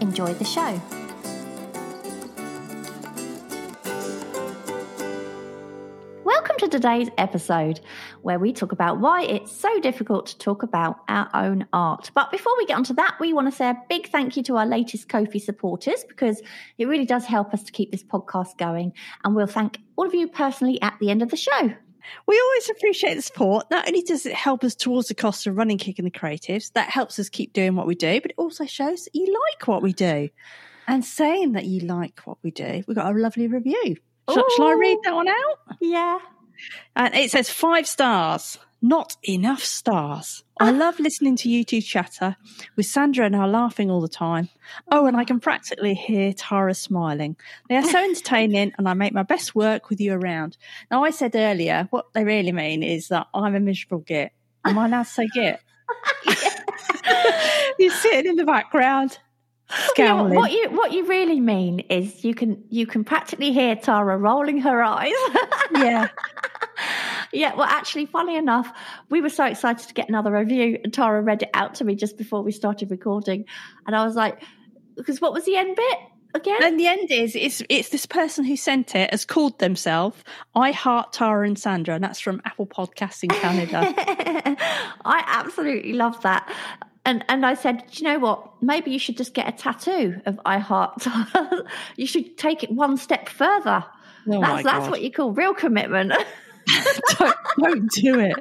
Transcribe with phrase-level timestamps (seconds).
[0.00, 0.80] Enjoy the show.
[6.24, 7.80] Welcome to today's episode
[8.22, 12.10] where we talk about why it's so difficult to talk about our own art.
[12.14, 14.56] But before we get onto that, we want to say a big thank you to
[14.56, 16.40] our latest Ko-fi supporters because
[16.78, 18.94] it really does help us to keep this podcast going.
[19.22, 21.74] And we'll thank all of you personally at the end of the show.
[22.26, 23.70] We always appreciate the support.
[23.70, 26.72] Not only does it help us towards the cost of running Kick in the Creatives,
[26.72, 29.68] that helps us keep doing what we do, but it also shows that you like
[29.68, 30.28] what we do.
[30.86, 33.96] And saying that you like what we do, we got a lovely review.
[34.28, 35.76] Shall, shall I read that one out?
[35.80, 36.18] Yeah.
[36.96, 38.58] And it says five stars.
[38.82, 40.42] Not enough stars.
[40.58, 42.36] I love listening to you two chatter
[42.76, 44.48] with Sandra and I laughing all the time.
[44.90, 47.36] Oh, and I can practically hear Tara smiling.
[47.68, 50.56] They are so entertaining and I make my best work with you around.
[50.90, 54.32] Now, I said earlier, what they really mean is that I'm a miserable git.
[54.64, 55.60] Am I allowed to say git?
[57.78, 59.18] You're sitting in the background.
[59.96, 64.18] Yeah, what you what you really mean is you can you can practically hear Tara
[64.18, 65.12] rolling her eyes.
[65.74, 66.08] yeah.
[67.32, 68.72] Yeah, well, actually, funny enough,
[69.08, 71.94] we were so excited to get another review, and Tara read it out to me
[71.94, 73.44] just before we started recording,
[73.86, 74.42] and I was like,
[74.96, 75.98] because what was the end bit
[76.34, 76.62] again?
[76.62, 80.22] And the end is it's it's this person who sent it has called themselves
[80.54, 83.80] I Heart Tara and Sandra, and that's from Apple Podcasts in Canada.
[85.04, 86.50] I absolutely love that.
[87.04, 88.62] And and I said, Do you know what?
[88.62, 91.06] Maybe you should just get a tattoo of I heart.
[91.96, 93.84] you should take it one step further.
[94.28, 96.12] Oh that's that's what you call real commitment.
[97.18, 98.36] don't, don't do it.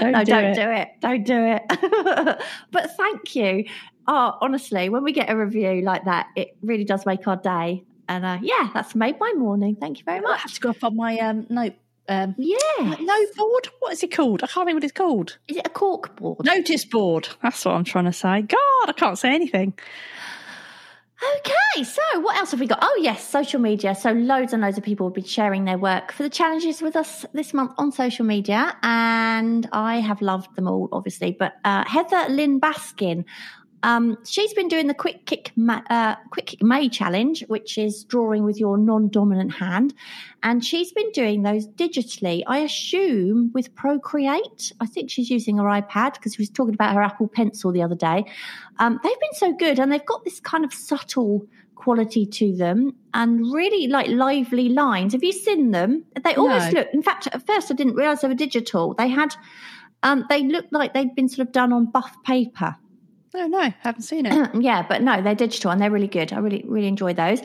[0.00, 0.54] Don't no, do don't it.
[0.54, 0.88] do it.
[1.00, 2.42] Don't do it.
[2.70, 3.64] but thank you.
[4.08, 7.84] Oh, honestly, when we get a review like that, it really does make our day.
[8.08, 9.76] And uh, yeah, that's made my morning.
[9.80, 10.38] Thank you very much.
[10.38, 11.74] I have to go up on my um note
[12.08, 12.56] um Yeah.
[13.00, 13.68] note board.
[13.80, 14.44] What is it called?
[14.44, 15.38] I can't remember what it's called.
[15.48, 16.44] Is it a cork board?
[16.44, 17.28] Notice board.
[17.42, 18.42] That's what I'm trying to say.
[18.42, 19.74] God, I can't say anything.
[21.22, 22.78] Okay, so what else have we got?
[22.82, 23.94] Oh, yes, social media.
[23.94, 26.94] So, loads and loads of people have been sharing their work for the challenges with
[26.94, 28.76] us this month on social media.
[28.82, 31.32] And I have loved them all, obviously.
[31.38, 33.24] But uh, Heather Lynn Baskin,
[33.86, 38.02] um, she's been doing the Quick Kick, Ma- uh, Quick Kick May challenge, which is
[38.02, 39.94] drawing with your non dominant hand.
[40.42, 44.72] And she's been doing those digitally, I assume, with Procreate.
[44.80, 47.80] I think she's using her iPad because she was talking about her Apple Pencil the
[47.82, 48.24] other day.
[48.80, 52.92] Um, they've been so good and they've got this kind of subtle quality to them
[53.14, 55.12] and really like lively lines.
[55.12, 56.04] Have you seen them?
[56.24, 56.80] They almost No.
[56.80, 58.94] look, in fact, at first I didn't realize they were digital.
[58.94, 59.36] They had,
[60.02, 62.74] um, they looked like they'd been sort of done on buff paper.
[63.36, 64.54] No, no, haven't seen it.
[64.60, 66.32] yeah, but no, they're digital and they're really good.
[66.32, 67.40] I really, really enjoy those.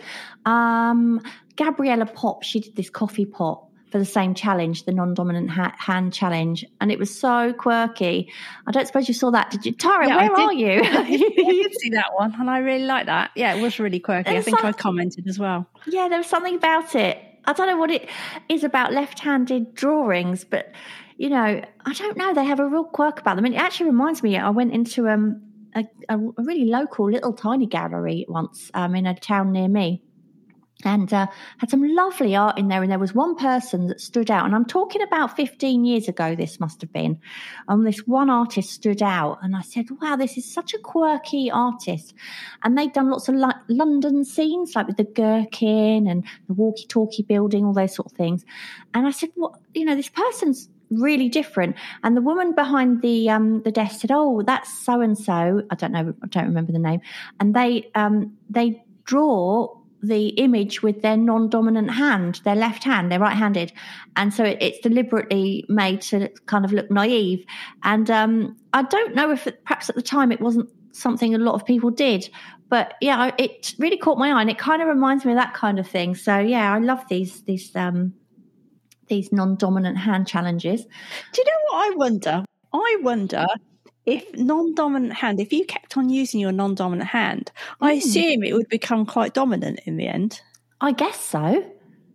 [0.46, 1.22] Um,
[1.58, 6.14] Gabriella Pop, she did this coffee pot for the same challenge, the non-dominant ha- hand
[6.14, 8.32] challenge, and it was so quirky.
[8.66, 9.74] I don't suppose you saw that, did you?
[9.74, 10.82] Tara, Yeah, where are you?
[10.84, 13.32] I did see that one, and I really like that.
[13.36, 14.38] Yeah, it was really quirky.
[14.38, 15.68] I think I commented as well.
[15.88, 17.18] Yeah, there was something about it.
[17.44, 18.08] I don't know what it
[18.48, 20.72] is about left-handed drawings, but
[21.18, 22.34] you know, I don't know.
[22.34, 24.38] They have a real quirk about them, and it actually reminds me.
[24.38, 25.42] I went into um,
[25.76, 30.02] a, a, really local, little, tiny gallery once um, in a town near me,
[30.84, 31.28] and uh,
[31.60, 32.82] had some lovely art in there.
[32.82, 36.36] And there was one person that stood out, and I'm talking about 15 years ago.
[36.36, 37.20] This must have been.
[37.68, 41.52] Um, this one artist stood out, and I said, "Wow, this is such a quirky
[41.52, 42.14] artist."
[42.64, 47.24] And they'd done lots of like London scenes, like with the Gherkin and the walkie-talkie
[47.24, 48.46] building, all those sort of things.
[48.94, 49.54] And I said, "What?
[49.74, 51.76] You know, this person's." Really different.
[52.04, 55.76] And the woman behind the um the desk said oh that's so and so i
[55.76, 57.02] don't know i don't remember the name.
[57.40, 63.20] And they um they draw the image with their non-dominant hand their left hand they're
[63.20, 63.72] right-handed.
[64.16, 67.46] And so it, it's deliberately made to kind of look naive.
[67.84, 71.38] And um i don't know if it, perhaps at the time it wasn't something a
[71.38, 72.30] lot of people did.
[72.70, 75.54] But yeah it really caught my eye and it kind of reminds me of that
[75.54, 76.16] kind of thing.
[76.16, 78.14] So yeah i love these these um
[79.12, 80.82] these non-dominant hand challenges
[81.34, 82.46] Do you know what I wonder?
[82.74, 83.46] I wonder
[84.08, 87.98] if non-dominant hand, if you kept on using your non-dominant hand, I Mm.
[88.00, 90.42] assume it would become quite dominant in the end.
[90.82, 91.64] i guess so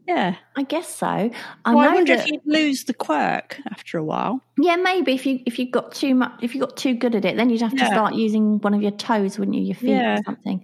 [0.08, 0.34] Yeah.
[0.56, 1.06] I guess so.
[1.06, 1.30] I
[1.74, 4.40] Well, I wonder that, if you'd lose the quirk after a while.
[4.58, 7.24] yeah, maybe if you if you got too much, if you got too good at
[7.24, 7.92] it, then you'd have to Yeah.
[7.96, 9.62] start using one of your toes, wouldn't you?
[9.70, 10.14] Your feet Yeah.
[10.18, 10.58] or something.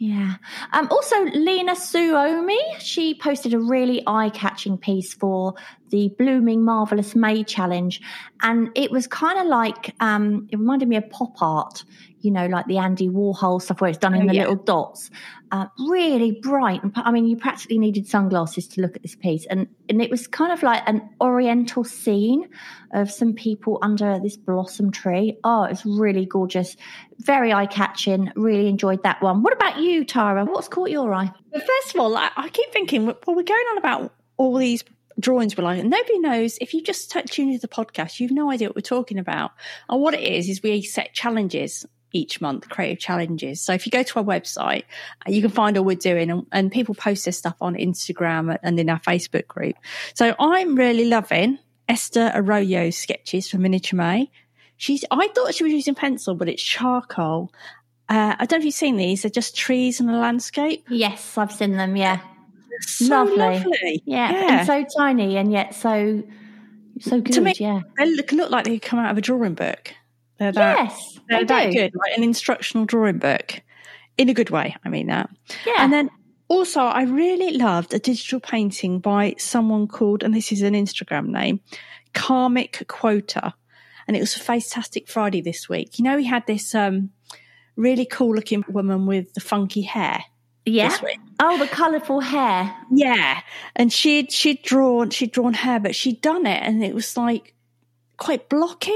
[0.00, 0.36] Yeah.
[0.72, 5.54] Um, also, Lena Suomi, she posted a really eye catching piece for
[5.90, 8.00] the Blooming Marvelous May Challenge.
[8.42, 11.84] And it was kind of like, um, it reminded me of pop art,
[12.20, 14.40] you know, like the Andy Warhol stuff where it's done in Oh, the yeah.
[14.42, 15.10] little dots.
[15.52, 16.82] Uh, really bright.
[16.82, 19.46] And I mean, you practically needed sunglasses to look at this piece.
[19.46, 22.48] And, and it was kind of like an oriental scene
[22.92, 25.38] of some people under this blossom tree.
[25.44, 26.76] Oh, it's really gorgeous.
[27.18, 28.30] Very eye catching.
[28.36, 29.42] Really enjoyed that one.
[29.42, 30.44] What about you, Tara?
[30.44, 31.32] What's caught your eye?
[31.52, 34.84] First of all, I, I keep thinking, well, we're going on about all these
[35.20, 36.58] drawings we're like, nobody knows.
[36.60, 39.52] If you just tune into the podcast, you've no idea what we're talking about.
[39.88, 43.60] And what it is, is we set challenges each month, creative challenges.
[43.60, 44.84] So if you go to our website,
[45.26, 48.58] uh, you can find all we're doing and, and people post this stuff on Instagram
[48.62, 49.76] and in our Facebook group.
[50.14, 51.58] So I'm really loving
[51.88, 54.30] Esther Arroyo's sketches for Miniature May.
[54.76, 57.52] She's, I thought she was using pencil, but it's charcoal.
[58.08, 59.22] Uh, I don't know if you've seen these.
[59.22, 60.86] They're just trees and a landscape.
[60.88, 61.96] Yes, I've seen them.
[61.96, 62.20] Yeah.
[62.80, 63.36] So Lovely.
[63.36, 64.02] lovely.
[64.04, 64.32] Yeah.
[64.32, 64.58] Yeah.
[64.58, 66.22] And so tiny and yet so,
[67.00, 67.34] so good.
[67.34, 67.80] To me- yeah.
[67.98, 69.94] They look, look like they come out of a drawing book.
[70.38, 71.18] They're that, yes.
[71.28, 71.72] they're they that do.
[71.72, 73.60] good, like an instructional drawing book.
[74.18, 75.30] In a good way, I mean that.
[75.66, 75.76] Yeah.
[75.78, 76.10] And then
[76.48, 81.28] also, I really loved a digital painting by someone called, and this is an Instagram
[81.28, 81.60] name,
[82.12, 83.54] Karmic Quota.
[84.08, 85.98] And it was a Fantastic Friday this week.
[85.98, 87.10] You know, he had this um,
[87.76, 90.24] really cool looking woman with the funky hair
[90.66, 90.96] yeah.
[91.40, 92.74] Oh, the colourful hair.
[92.90, 93.40] Yeah,
[93.76, 97.54] and she'd she'd drawn she'd drawn hair, but she'd done it, and it was like
[98.16, 98.92] quite blocky.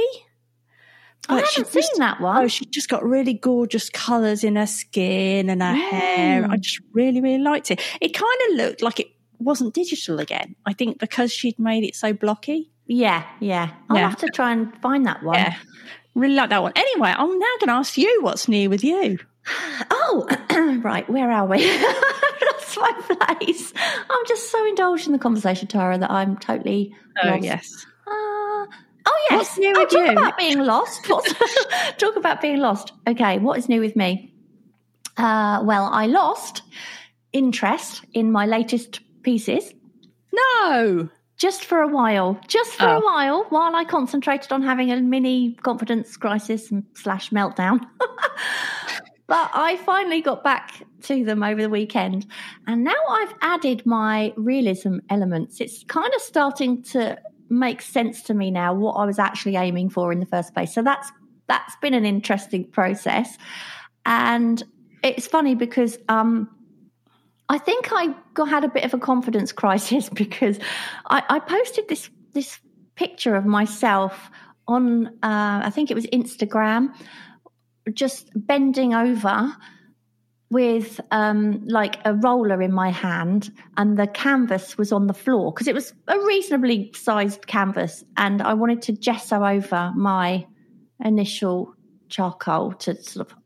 [1.26, 2.44] I But haven't seen just- that one.
[2.44, 6.42] Oh, she just got really gorgeous colours in her skin and her hair.
[6.42, 6.50] Mm.
[6.50, 7.80] I just really, really liked it.
[8.02, 9.06] It kind of looked like it
[9.38, 10.54] wasn't digital again.
[10.66, 12.70] I think because she'd made it so blocky.
[12.86, 13.24] yeah.
[13.40, 13.70] Yeah.
[13.88, 14.10] I'll Yeah.
[14.10, 15.36] have to try and find that one.
[15.36, 15.54] Yeah,
[16.14, 16.72] really like that one.
[16.76, 19.18] Anyway, I'm now going to ask you what's new with you.
[19.90, 20.26] Oh,
[20.82, 21.08] right.
[21.08, 21.58] Where are we?
[22.40, 22.92] That's my
[23.36, 23.72] place.
[23.76, 26.94] I'm just so indulged in the conversation, Tara, that I'm totally
[27.24, 27.42] lost.
[27.44, 27.86] yes.
[28.06, 28.66] Uh, oh
[29.30, 29.38] yes.
[29.38, 30.12] What's new oh, with talk you?
[30.12, 31.04] about being lost.
[31.98, 32.92] Talk about being lost.
[33.06, 34.32] Okay, what is new with me?
[35.16, 36.62] Uh, well, I lost
[37.32, 39.72] interest in my latest pieces
[40.32, 41.08] No.
[41.36, 42.38] just for a while.
[42.48, 43.00] Just for a Oh.
[43.00, 47.80] while, while I concentrated on having a mini confidence crisis slash meltdown.
[49.26, 52.26] but I finally got back to them over the weekend,
[52.66, 55.60] and now I've added my realism elements.
[55.60, 57.18] It's kind of starting to
[57.48, 60.74] make sense to me now what I was actually aiming for in the first place.
[60.74, 61.10] So that's
[61.46, 63.38] that's been an interesting process,
[64.04, 64.62] and
[65.02, 66.48] it's funny because um,
[67.48, 70.58] I think I got, had a bit of a confidence crisis because
[71.06, 72.58] I, I posted this this
[72.96, 74.30] picture of myself
[74.66, 76.94] on uh, I think it was Instagram,
[77.92, 79.54] just bending over
[80.50, 85.52] with um, like a roller in my hand, and the canvas was on the floor
[85.52, 90.46] because it was a reasonably sized canvas, and I wanted to gesso over my
[91.04, 91.74] initial
[92.08, 93.36] charcoal to sort of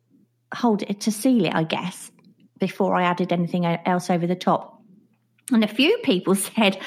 [0.55, 2.11] hold it to seal it, I guess
[2.59, 4.83] before I added anything else over the top.
[5.53, 6.79] And a few people said,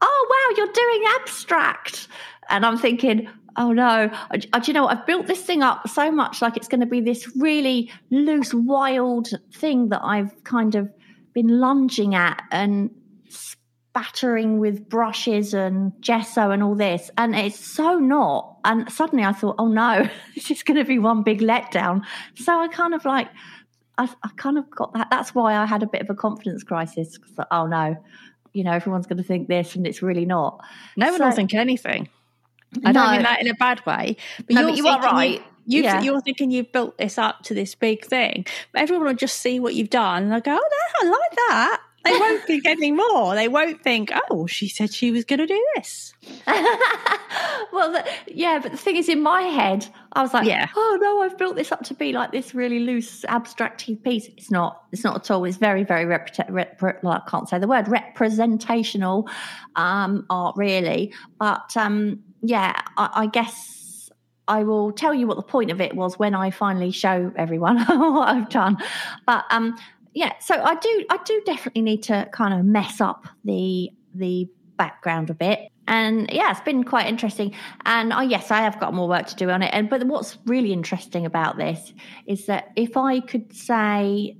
[0.00, 2.08] Oh, wow, you're doing abstract.
[2.48, 4.96] And I'm thinking, Oh no, I, I- do you know what?
[4.98, 8.52] I've built this thing up so much like it's going to be this really loose,
[8.54, 10.90] wild thing that I've kind of
[11.34, 12.90] been lunging at and
[13.28, 17.10] spattering with brushes and gesso and all this.
[17.18, 18.56] And it's so not.
[18.64, 22.02] And suddenly I thought, Oh no, this is going to be one big letdown.
[22.36, 23.28] So I kind of like,
[23.98, 25.08] I, I kind of got that.
[25.10, 27.18] That's why I had a bit of a confidence crisis.
[27.18, 27.96] 'cause, oh no,
[28.54, 30.60] you know, everyone's going to think this, and it's really not.
[30.96, 32.08] No one So- will think anything.
[32.84, 33.12] I don't No.
[33.12, 34.16] mean that in a bad way.
[34.38, 35.42] But No, you're but you are thinking right.
[35.66, 36.02] You, Yeah.
[36.02, 38.46] You're thinking you've built this up to this big thing.
[38.72, 40.68] But everyone will just see what you've done and they'll go, oh,
[41.02, 41.80] no, I like that.
[42.04, 43.36] They won't think any more.
[43.36, 46.12] They won't think, oh, she said she was going to do this.
[47.72, 50.66] well, the, yeah, but the thing is, in my head, I was like, Yeah.
[50.74, 54.26] oh no, I've built this up to be like this really loose, abstracty piece.
[54.36, 54.82] It's not.
[54.92, 55.44] It's not at all.
[55.44, 59.28] It's very, very repre- repre- well, I can't say the word representational
[59.76, 61.12] um, art, really.
[61.38, 64.10] But um, yeah, I, I guess
[64.48, 67.78] I will tell you what the point of it was when I finally show everyone
[67.86, 68.76] what I've done.
[69.26, 69.76] But um,
[70.14, 74.48] yeah, so I do, I do definitely need to kind of mess up the the
[74.76, 75.68] background a bit.
[75.88, 77.54] And yeah, it's been quite interesting.
[77.86, 79.70] And oh, yes, I have got more work to do on it.
[79.72, 81.92] And but what's really interesting about this
[82.26, 84.36] is that if I could say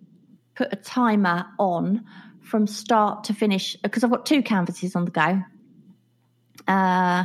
[0.55, 2.05] put a timer on
[2.41, 5.43] from start to finish because I've got two canvases on the go.
[6.69, 7.25] Uh,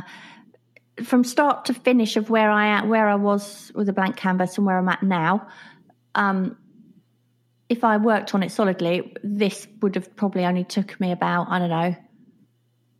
[1.04, 4.56] from start to finish of where I am, where I was with a blank canvas
[4.56, 5.48] and where I'm at now.
[6.14, 6.56] Um,
[7.68, 11.58] if I worked on it solidly, this would have probably only took me about I
[11.58, 11.96] don't know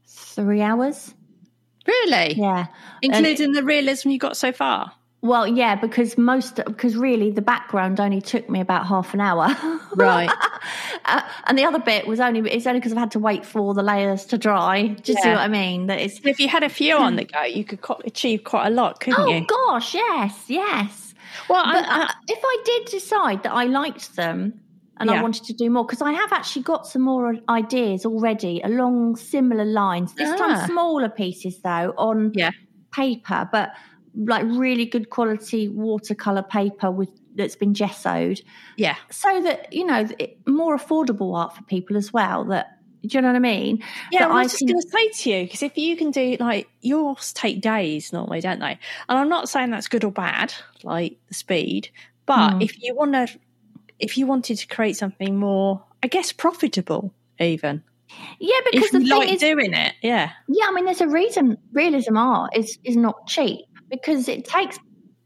[0.06, 1.14] three hours.
[1.86, 2.34] Really?
[2.34, 2.66] Yeah,
[3.00, 4.92] Including the realism you got so far.
[5.20, 9.48] Well, yeah, because most because really the background only took me about half an hour.
[9.96, 10.30] Right.
[11.06, 13.74] uh, and the other bit was only it's only because I've had to wait for
[13.74, 14.86] the layers to dry.
[14.86, 15.86] Do you see what I mean?
[15.88, 18.68] That it's if you had a few on the go, you could co- achieve quite
[18.68, 19.44] a lot, couldn't oh you?
[19.50, 21.14] Oh gosh, yes, yes.
[21.48, 24.60] Well, But I, uh, if I did decide that I liked them
[25.00, 28.60] and I wanted to do more, because I have actually got some more ideas already
[28.62, 30.14] along similar lines.
[30.14, 30.36] This Ah.
[30.36, 32.50] time, smaller pieces though on Yeah.
[32.92, 33.70] paper, but
[34.16, 38.42] like really good quality watercolor paper with that's been gessoed,
[38.76, 42.44] yeah, so that you know it, more affordable art for people as well.
[42.44, 43.82] That do you know what I mean?
[44.10, 44.20] yeah.
[44.26, 46.36] That I I was just going to say to you because if you can do
[46.40, 48.78] like yours take days normally, don't they?
[49.08, 51.90] And I'm not saying that's good or bad, like the speed,
[52.26, 52.62] but Mm.
[52.64, 53.28] if you want to,
[54.00, 57.84] if you wanted to create something more, I guess profitable, even
[58.40, 61.08] Yeah, because if the thing like is, doing it, yeah, Yeah, I mean, there's a
[61.08, 64.78] reason realism art is is not cheap because it takes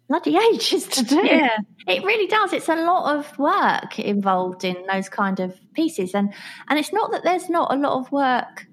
[0.09, 1.25] bloody ages to do.
[1.25, 2.52] yeah, It really does.
[2.52, 6.33] It's a lot of work involved in those kind of pieces, and
[6.69, 8.66] and it's not that there's not a lot of work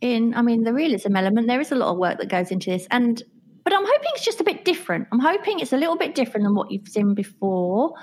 [0.00, 0.34] in.
[0.34, 1.48] I mean, the realism element.
[1.48, 3.22] There is a lot of work that goes into this, and
[3.64, 5.08] but I'm hoping it's just a bit different.
[5.12, 7.94] I'm hoping it's a little bit different than what you've seen before,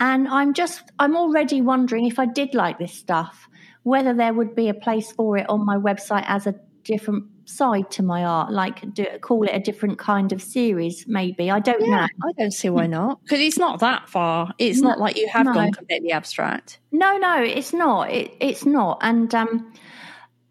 [0.00, 3.48] and I'm just I'm already wondering if I did like this stuff,
[3.84, 7.90] whether there would be a place for it on my website as a different side
[7.92, 11.50] to my art, like do, call it a different kind of series, maybe.
[11.50, 11.96] I don't know.
[11.96, 14.52] I don't see why not because it's not that far.
[14.58, 15.54] It's No, not like you have no.
[15.54, 16.80] gone completely abstract.
[16.92, 18.10] No, no, it's not.
[18.10, 18.98] It, it's not.
[19.00, 19.72] And um,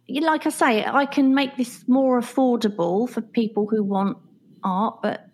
[0.10, 4.18] like I say, I can make this more affordable for people who want
[4.64, 5.28] art, but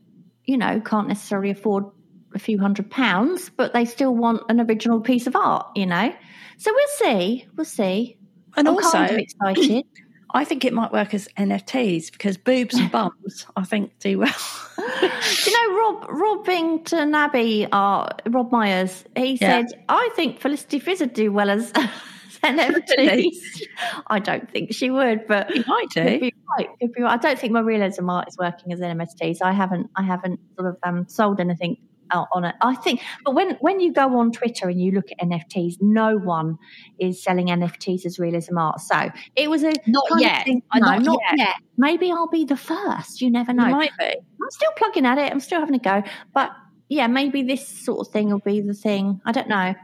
[0.46, 1.86] you know, can't necessarily afford
[2.34, 5.68] a few hundred pounds, but they still want an original piece of art.
[5.76, 6.14] You know,
[6.58, 7.46] so we'll see.
[7.56, 8.18] We'll see.
[8.58, 9.86] And I'm also, kind of excited.
[10.34, 14.34] I think it might work as NFTs because boobs and bums, I think, do well.
[15.46, 19.04] You know Rob Robbington Abbey art Rob Myers?
[19.16, 19.62] He Yeah.
[19.68, 21.72] said, I think Felicity Fizz would do well as
[22.44, 23.62] NFTs.
[24.08, 26.20] I don't think she would, but You might could do.
[26.20, 26.70] be right.
[26.80, 27.14] Could be right.
[27.14, 29.38] I don't think my realism art is working as NFTs.
[29.42, 31.78] I haven't I haven't sort of um, sold anything
[32.14, 32.56] on it.
[32.62, 36.18] I think but when when you go on Twitter and you look at NFTs, no
[36.18, 36.58] one
[37.00, 38.80] is selling NFTs as realism art.
[38.82, 40.46] So it was a Not yet.
[40.46, 41.38] thing- Uh, no, not not yet.
[41.40, 41.56] yet.
[41.78, 43.22] Maybe I'll be the first.
[43.22, 43.70] You never You know.
[43.70, 44.06] might be.
[44.06, 45.32] I'm still plugging at it.
[45.32, 46.04] I'm still having a go.
[46.34, 46.52] But
[46.90, 49.22] yeah, maybe this sort of thing will be the thing.
[49.26, 49.56] I don't know.
[49.56, 49.76] I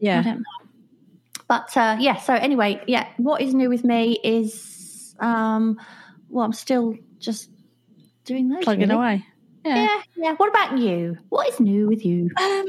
[0.00, 0.22] Yeah.
[0.22, 0.44] don't know.
[1.46, 5.78] But uh, yeah, so anyway, yeah, what is new with me is, um,
[6.30, 7.50] well, I'm still just
[8.24, 8.64] doing those.
[8.64, 8.94] Plugging really.
[8.94, 9.24] away.
[9.64, 10.34] Yeah, yeah.
[10.36, 11.16] What about you?
[11.30, 12.30] What is new with you?
[12.40, 12.66] Um,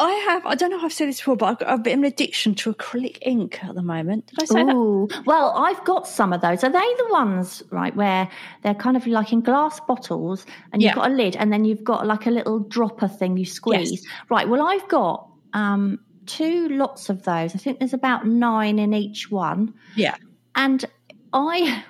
[0.00, 1.92] I have, I don't know if I've said this before, but I've got a bit
[1.94, 4.28] of an addiction to acrylic ink at the moment.
[4.28, 5.22] Did I say that?
[5.26, 6.62] Well, I've got some of those.
[6.62, 8.28] Are they the ones, right, where
[8.62, 10.94] they're kind of like in glass bottles and you've Yeah.
[10.94, 14.06] got a lid and then you've got like a little dropper thing you squeeze?
[14.30, 17.56] Right, well, I've got um, two lots of those.
[17.56, 19.74] I think there's about nine in each one.
[19.96, 20.14] Yeah.
[20.54, 20.84] And
[21.32, 21.82] I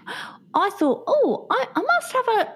[0.55, 2.55] I thought, oh, I, I must have a,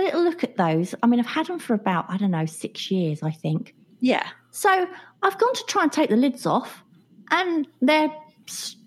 [0.00, 0.94] a little look at those.
[1.02, 3.74] I mean, I've had them for about, I don't know, six years, I think.
[4.00, 4.26] Yeah.
[4.50, 4.86] So
[5.22, 6.82] I've gone to try and take the lids off,
[7.30, 8.12] and they're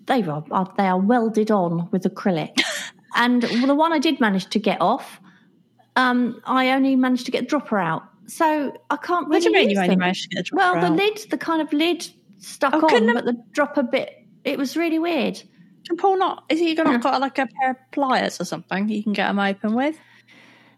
[0.06, 2.60] they are are- they are welded on with acrylic.
[3.16, 5.20] and the one I did manage to get off,
[5.96, 8.02] um, I only managed to get the dropper out.
[8.26, 9.36] So I can't really.
[9.36, 9.98] What do you mean you only them.
[10.00, 12.06] managed to get a Well, dropper the lid, the kind of lid
[12.38, 15.42] stuck Oh, on, but the dropper bit, it was really weird.
[15.86, 19.02] Can Paul not, is he not got like a pair of pliers or something you
[19.02, 19.96] can get them open with?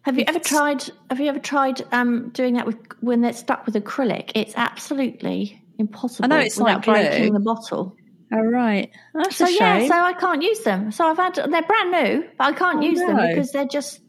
[0.06, 0.84] Have you ever tried?
[1.10, 4.30] Have you ever tried um, doing that with when they're stuck with acrylic?
[4.36, 6.24] It's absolutely impossible.
[6.24, 6.92] I know it's without like glue.
[6.94, 7.96] breaking the bottle.
[8.32, 8.88] Oh, right.
[9.14, 9.88] That's So a yeah, shame.
[9.88, 10.92] so I can't use them.
[10.92, 14.00] So I've had they're brand new, but I can't Oh, use them because they're just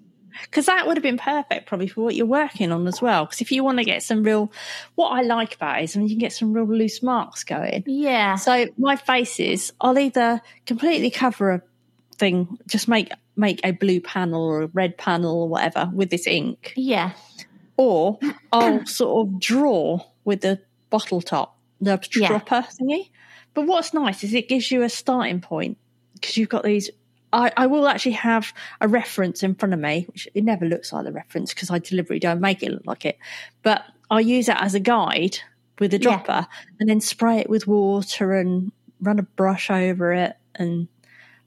[0.43, 3.25] Because that would have been perfect probably for what you're working on as well.
[3.25, 4.51] Because if you want to get some real,
[4.95, 7.83] what I like about it is when you can get some real loose marks going.
[7.87, 8.35] yeah.
[8.35, 11.61] So my faces, I'll either completely cover a
[12.17, 16.25] thing, just make make a blue panel or a red panel or whatever with this
[16.25, 17.11] ink, Yeah.
[17.77, 18.17] or
[18.51, 20.59] I'll sort of draw with the
[20.89, 22.27] bottle top, the Yeah.
[22.29, 23.09] dropper thingy.
[23.53, 25.77] But what's nice is it gives you a starting point
[26.13, 26.89] because you've got these.
[27.33, 30.93] I, I will actually have a reference in front of me, which it never looks
[30.93, 33.17] like the reference because I deliberately don't make it look like it.
[33.63, 35.37] But I'll use that as a guide
[35.79, 35.99] with Yeah.
[35.99, 36.47] dropper
[36.79, 38.71] and then spray it with water and
[39.01, 40.87] run a brush over it and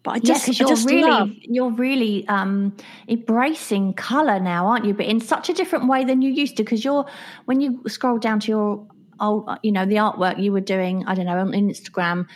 [0.02, 2.74] but I just, because I you're just really love you're really um,
[3.08, 4.94] embracing color now, aren't you?
[4.94, 6.64] But in such a different way than you used to.
[6.64, 7.04] Because you're
[7.44, 8.86] when you scroll down to your
[9.20, 11.04] old, you know, the artwork you were doing.
[11.06, 12.26] I don't know on Instagram.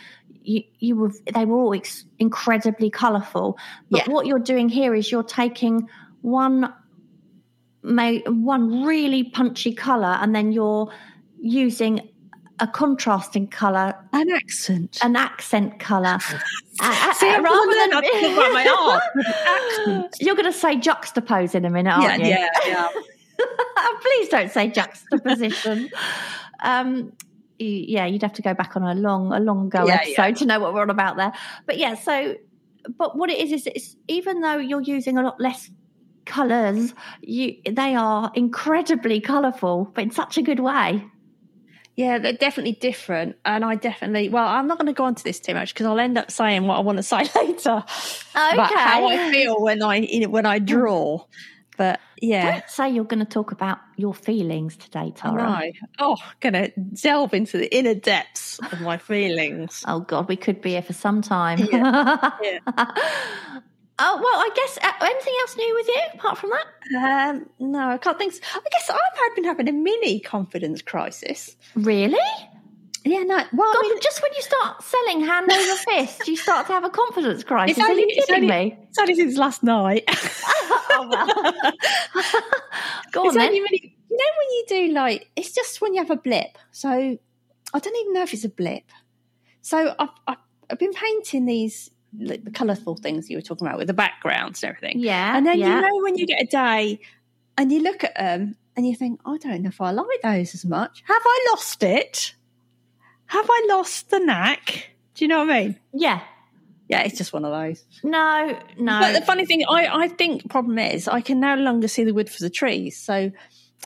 [0.43, 3.57] You, you were they were all ex- incredibly colorful.
[3.89, 4.13] But Yeah.
[4.13, 5.89] what you're doing here is you're taking
[6.21, 6.71] one
[7.81, 10.91] may one really punchy color and then you're
[11.39, 12.09] using
[12.59, 14.97] a contrasting color an accent.
[15.03, 16.19] an accent color
[17.13, 18.63] See, rather than than talk about my
[19.45, 20.15] accent.
[20.19, 22.29] You're going to say juxtapose in a minute, aren't you?
[22.29, 22.89] yeah, yeah.
[24.01, 25.89] Please don't say juxtaposition.
[26.63, 27.13] um,
[27.59, 30.31] yeah, you'd have to go back on a long, a long go Yeah, episode yeah.
[30.33, 31.31] to know what we're on about there.
[31.65, 32.35] But yeah, so,
[32.97, 35.69] but what it is is, it's even though you're using a lot less
[36.25, 41.05] colours, you they are incredibly colourful, but in such a good way.
[41.95, 43.37] Yeah, they're definitely different.
[43.45, 45.85] And I definitely, well, I'm not going to go on to this too much because
[45.85, 47.83] I'll end up saying what I want to say later
[48.31, 50.65] about how I feel when I when I mm.
[50.65, 51.25] draw.
[51.77, 55.63] But yeah, Don't say you're going to talk about your feelings today, I Tara.
[55.99, 59.83] Oh, going to delve into the inner depths of my feelings.
[59.87, 61.59] Oh God, we could be here for some time.
[61.71, 62.29] Yeah.
[63.99, 67.29] oh well, I guess uh, anything else new with you apart from that?
[67.31, 68.33] Um, no, I can't think.
[68.33, 68.41] So.
[68.53, 71.55] I guess I've had, been having a mini confidence crisis.
[71.75, 72.17] Really?
[73.03, 73.35] Yeah, no.
[73.53, 76.73] Well, God, I mean, just when you start selling hand over fist, you start to
[76.73, 77.77] have a confidence crisis.
[77.77, 78.77] It's Are only- you kidding only- me?
[78.89, 80.03] it's only since last night.
[80.09, 81.73] oh well.
[83.11, 86.11] Go on only really, you know when you do like it's just when you have
[86.11, 86.57] a blip.
[86.71, 88.83] So I don't even know if it's a blip.
[89.61, 90.37] So I've I've,
[90.69, 94.63] I've been painting these like, the colourful things you were talking about with the backgrounds
[94.63, 94.99] and everything.
[94.99, 95.75] yeah, and then yeah.
[95.75, 96.99] you know when you get a day
[97.57, 100.53] and you look at them and you think, I don't know if I like those
[100.53, 101.03] as much.
[101.07, 102.35] Have I lost it?
[103.27, 104.89] Have I lost the knack?
[105.13, 105.79] Do you know what I mean?
[105.93, 106.21] yeah.
[106.87, 107.83] Yeah, it's just one of those.
[108.03, 108.99] No, no.
[108.99, 112.13] But the funny thing, I, I think problem is I can no longer see the
[112.13, 112.99] wood for the trees.
[112.99, 113.31] So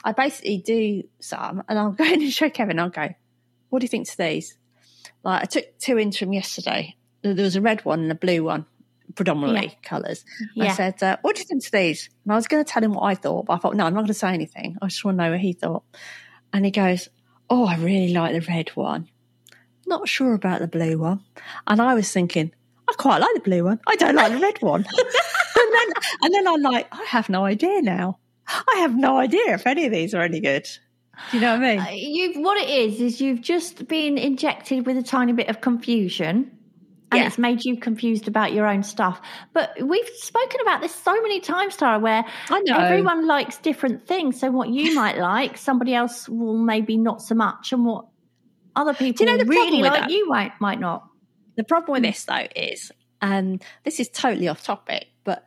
[0.04, 2.78] I basically do some and I'll go in and show Kevin.
[2.78, 3.10] I'll go,
[3.70, 4.58] what do you think to these?
[5.24, 6.96] Like I took two in from yesterday.
[7.22, 8.66] There was a red one and a blue one,
[9.16, 10.24] predominantly colours.
[10.60, 12.10] I said, uh, what do you think to these?
[12.24, 13.94] And I was going to tell him what I thought, but I thought, no, I'm
[13.94, 14.78] not going to say anything.
[14.82, 15.84] I just want to know what he thought.
[16.54, 17.10] And he goes,
[17.50, 19.10] oh, I really like the red one.
[19.86, 21.24] Not sure about the blue one.
[21.68, 22.54] And I was thinking,
[22.88, 23.80] I quite like the blue one.
[23.88, 24.86] I don't like the red one.
[25.58, 25.88] and then
[26.24, 28.20] and then I'm like, I have no idea now.
[28.48, 30.68] I have no idea if any of these are any good.
[31.32, 31.80] Do you know what I mean?
[31.80, 35.62] Uh, you what it is is you've just been injected with a tiny bit of
[35.62, 36.52] confusion
[37.12, 37.28] and Yeah.
[37.28, 39.20] it's made you confused about your own stuff
[39.54, 44.52] but we've spoken about this so many times tara where everyone likes different things so
[44.52, 48.06] what you might like somebody else will maybe not so much and what
[48.76, 50.12] other people know the problem really with like that?
[50.12, 51.04] you might might not
[51.56, 52.92] The problem with this though is,
[53.22, 55.44] and this is totally off topic, but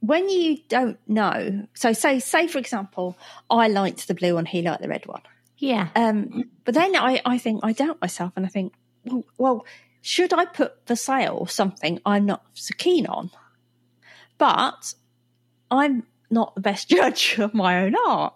[0.00, 3.18] when you don't know, so say say for example,
[3.50, 5.20] I liked the blue one, he liked the red one.
[5.58, 8.72] yeah Um, but then I, I think I doubt myself and I think,
[9.04, 9.66] well, well,
[10.02, 13.30] should I put for sale something I'm not so keen on?
[14.38, 14.94] But
[15.70, 18.34] I'm not the best judge of my own art.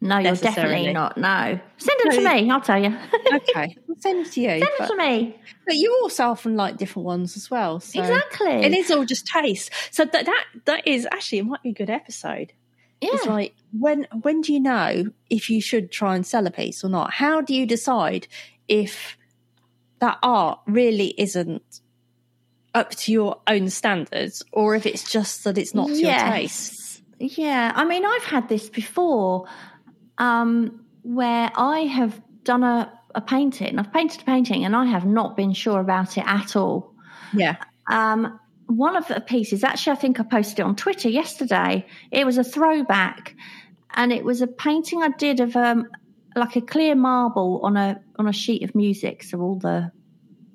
[0.00, 2.96] no you're definitely not no send them to me i'll tell you
[3.34, 4.48] Okay, I'll send it to you.
[4.48, 7.80] Send them but, to me but you also often like different ones as well.
[7.80, 9.70] So exactly It is all just taste.
[9.90, 12.52] So that that that is actually it might be a good episode.
[13.02, 16.50] yeah It's like when when do you know if you should try and sell a
[16.50, 17.12] piece or not?
[17.12, 18.28] How do you decide
[18.68, 19.17] if
[20.00, 21.80] that art really isn't
[22.74, 27.02] up to your own standards or if it's just that it's not to your taste?
[27.18, 29.46] Yeah, I mean, I've had this before,
[30.18, 33.78] um, where I have done a, a painting.
[33.78, 36.94] I've painted a painting, and I have not been sure about it at all.
[37.32, 37.56] Yeah.
[37.90, 41.86] Um, one of the pieces, actually, I think I posted it on Twitter yesterday.
[42.12, 43.34] It was a throwback,
[43.94, 45.88] and it was a painting I did of um,
[46.38, 49.22] like a clear marble on a on a sheet of music.
[49.22, 49.92] So all the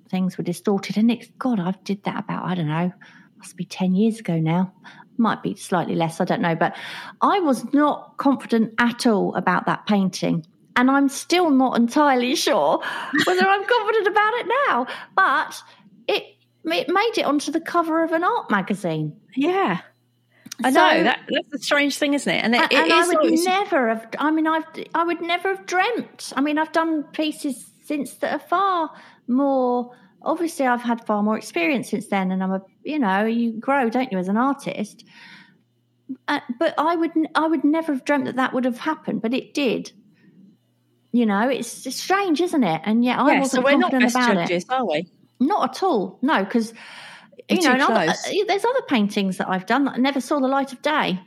[0.10, 2.92] things were distorted, and it's God, I did that about I don't know,
[3.38, 4.74] must be ten years ago now.
[5.18, 6.76] Might be slightly less, I don't know, but
[7.22, 10.46] I was not confident at all about that painting.
[10.76, 12.82] And I'm still not entirely sure
[13.26, 14.88] whether I'm confident about it now.
[15.16, 15.62] But
[16.08, 16.24] it
[16.66, 19.16] it made it onto the cover of an art magazine.
[19.36, 19.82] Yeah.
[20.64, 22.44] I So- know that that's the strange thing, isn't it?
[22.44, 24.08] And it, and, it and I would never have.
[24.20, 24.66] I mean, I've.
[24.96, 26.34] I would never have dreamt.
[26.36, 28.92] I mean, I've done pieces since that are far
[29.28, 29.92] more.
[30.22, 32.62] Obviously, I've had far more experience since then, and I'm a.
[32.84, 35.04] You know, you grow, don't you, as an artist?
[36.28, 37.12] Uh, but I would.
[37.36, 39.92] I would never have dreamt that that would have happened, but it did.
[41.12, 42.82] You know, it's, it's strange, isn't it?
[42.86, 44.72] And yet, I yeah, wasn't we're not best about judges, it.
[44.72, 45.12] are we?
[45.40, 46.18] Not at all.
[46.24, 46.74] No, because
[47.50, 48.14] you know, other, uh,
[48.48, 51.20] there's other paintings that I've done that I never saw the light of day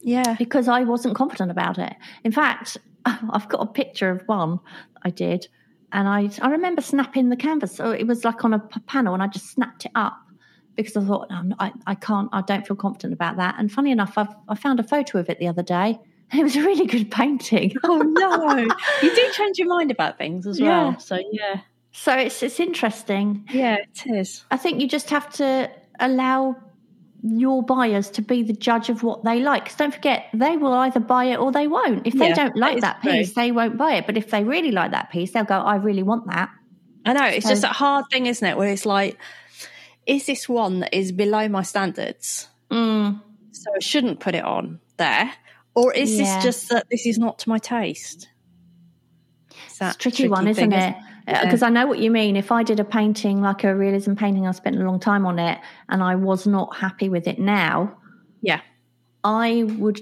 [0.00, 0.34] yeah.
[0.38, 1.94] because I wasn't confident about it.
[2.24, 4.60] In fact, I've got a picture of one
[5.02, 5.48] I did,
[5.92, 7.74] and I I remember snapping the canvas.
[7.74, 10.18] So it was like on a panel, and I just snapped it up
[10.76, 13.56] because I thought, no, I, I can't, I don't feel confident about that.
[13.58, 15.98] And funny enough, I've, I found a photo of it the other day.
[16.30, 17.74] and It was a really good painting.
[17.84, 18.56] Oh no.
[19.02, 20.92] you do change your mind about things as well.
[20.92, 20.96] Yeah.
[20.96, 21.60] So yeah.
[21.92, 23.44] So it's it's interesting.
[23.52, 24.44] Yeah, it is.
[24.50, 26.56] I think you just have to allow
[27.22, 29.66] your buyers to be the judge of what they like.
[29.66, 32.06] 'Cause don't forget, they will either buy it or they won't.
[32.06, 33.12] If they Yeah, don't like that true.
[33.12, 34.06] piece, they won't buy it.
[34.06, 36.48] But if they really like that piece, they'll go, I really want that.
[37.04, 38.56] I know, it's So- just that hard thing, isn't it?
[38.56, 39.18] Where it's like,
[40.06, 42.48] is this one that is below my standards?
[42.70, 43.20] Mm.
[43.50, 45.30] So I shouldn't put it on there.
[45.74, 46.36] Or is Yeah.
[46.36, 48.28] this just that this is not to my taste?
[49.66, 50.76] It's It's a tricky, one, thing, isn't it?
[50.96, 51.02] Yeah.
[51.26, 52.36] Because I know what you mean.
[52.36, 55.38] If I did a painting, like a realism painting, I spent a long time on
[55.38, 57.96] it and I was not happy with it now,
[58.40, 58.60] Yeah.
[59.22, 60.00] I would,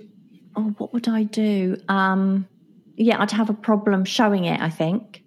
[0.57, 1.77] oh, what would I do?
[1.89, 2.47] Um,
[2.97, 5.23] yeah, I'd have a problem showing it, I think.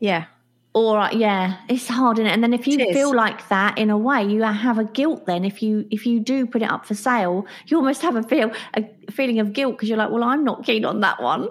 [0.00, 0.26] Yeah.
[0.72, 2.28] Or uh, yeah, it's hard, is it?
[2.28, 5.26] And then if you feel like that in a way, you have a guilt.
[5.26, 8.22] Then if you if you do put it up for sale, you almost have a
[8.22, 11.48] feel a feeling of guilt because you're like, well, I'm not keen on that one.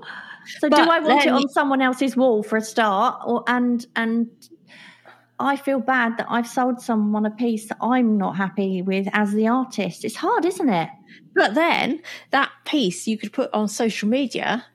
[0.60, 3.22] So do I want it on someone else's wall for a start?
[3.26, 4.28] Or and and
[5.40, 9.32] I feel bad that I've sold someone a piece that I'm not happy with as
[9.32, 10.04] the artist.
[10.04, 10.90] It's hard, isn't it?
[11.34, 14.66] But then that piece you could put on social media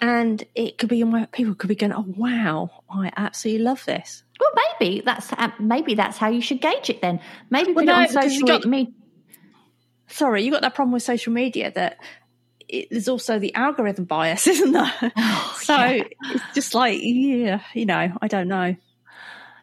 [0.00, 1.02] and it could be
[1.32, 4.22] people could be going, Oh wow, I absolutely love this.
[4.38, 4.50] Well,
[4.80, 7.00] maybe that's uh, maybe that's how you should gauge it.
[7.00, 8.92] Then maybe Well, put no, it on social media.
[10.08, 11.96] Sorry, you got that problem with social media that
[12.68, 15.12] it, there's also the algorithm bias, isn't there?
[15.16, 18.76] Oh, so it's just like, yeah, you know, I don't know.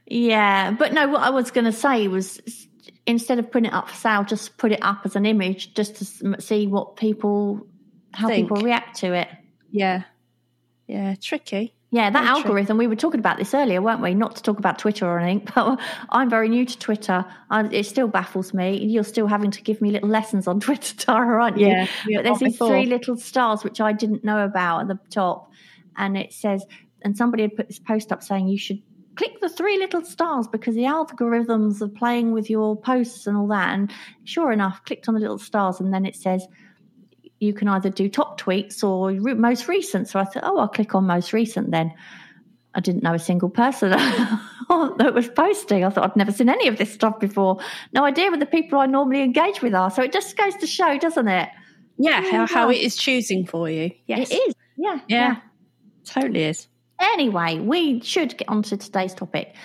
[0.06, 2.42] Yeah, but no, what I was going to say was
[3.06, 5.96] instead of putting it up for sale, just put it up as an image just
[5.98, 7.66] to see what people,
[8.14, 8.50] how Think.
[8.50, 9.28] people react to it.
[9.72, 10.04] Yeah.
[10.88, 11.74] Yeah, tricky.
[11.94, 12.38] Yeah, that Very true.
[12.38, 14.16] algorithm, we were talking about this earlier, weren't we?
[14.16, 15.80] Not to talk about Twitter or anything, but
[16.10, 17.24] I'm very new to Twitter.
[17.52, 18.84] I, it still baffles me.
[18.84, 21.68] You're still having to give me little lessons on Twitter, Tara, aren't you?
[21.68, 22.70] Yeah, yeah, but there's these before.
[22.70, 25.52] three little stars, which I didn't know about at the top.
[25.96, 26.66] And it says,
[27.04, 28.82] and somebody had put this post up saying you should
[29.16, 33.48] click the three little stars because the algorithms are playing with your posts and all
[33.50, 33.70] that.
[33.70, 36.48] And sure enough, clicked on the little stars, and then it says,
[37.44, 40.08] you can either do top tweets or most recent.
[40.08, 41.94] So I thought, oh, I'll click on most recent then.
[42.76, 43.90] I didn't know a single person
[44.70, 45.86] that was posting.
[45.86, 47.60] I thought I'd never seen any of this stuff before.
[47.94, 49.92] No idea what the people I normally engage with are.
[49.92, 51.50] So it just goes to show, doesn't it?
[51.98, 53.92] Yeah, Yeah, how, how it is choosing for you.
[54.08, 54.32] Yes.
[54.32, 54.56] It is.
[54.78, 55.00] Yeah.
[55.08, 55.36] Yeah.
[56.06, 56.68] Totally is.
[57.00, 59.56] Anyway, we should get on to today's topic.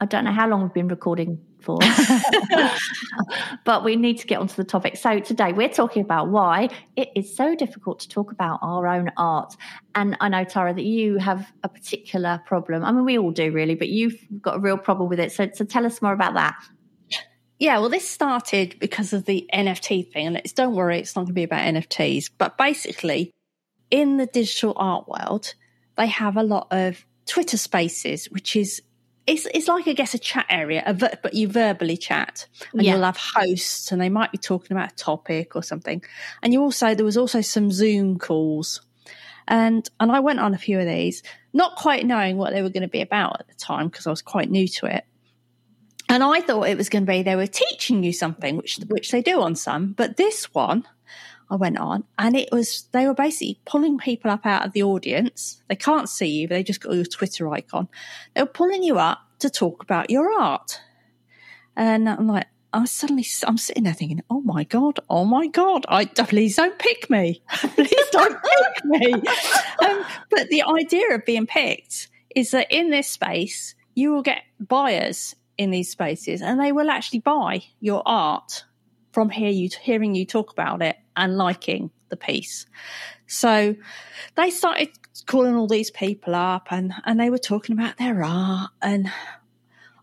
[0.00, 1.38] I don't know how long we've been recording
[3.64, 4.96] but we need to get onto the topic.
[4.96, 9.10] So today we're talking about why it is so difficult to talk about our own
[9.16, 9.54] art.
[9.94, 12.84] And I know, Tara, that you have a particular problem.
[12.84, 15.32] I mean, we all do really, but you've got a real problem with it.
[15.32, 16.54] So, so tell us more about that.
[17.58, 21.22] Yeah, well, this started because of the NFT thing, and it's don't worry, it's not
[21.22, 22.30] going to be about NFTs.
[22.36, 23.32] But basically,
[23.90, 25.54] in the digital art world,
[25.96, 28.82] they have a lot of Twitter Spaces, which is
[29.26, 32.82] it's it's like I guess a chat area, a ver- but you verbally chat, and
[32.82, 32.94] Yeah.
[32.94, 36.02] you'll have hosts, and they might be talking about a topic or something.
[36.42, 38.80] And you also there was also some Zoom calls,
[39.48, 42.70] and and I went on a few of these, not quite knowing what they were
[42.70, 45.04] going to be about at the time because I was quite new to it.
[46.08, 49.10] And I thought it was going to be they were teaching you something, which which
[49.10, 49.92] they do on some.
[49.92, 50.86] But this one,
[51.48, 54.82] I went on, and it was they were basically pulling people up out of the
[54.82, 55.62] audience.
[55.68, 57.88] They can't see you, but they just got your Twitter icon.
[58.34, 60.80] They were pulling you up to talk about your art.
[61.76, 65.46] And I'm like, I was suddenly I'm sitting there thinking, oh my god, oh my
[65.46, 69.12] god, I please don't pick me, please don't pick me.
[69.14, 74.42] Um, but the idea of being picked is that in this space you will get
[74.60, 78.64] buyers in these spaces, and they will actually buy your art
[79.16, 82.66] from hear you hearing you talk about it and liking the piece.
[83.26, 83.74] So
[84.34, 84.90] they started
[85.24, 89.10] calling all these people up, and and they were talking about their art, and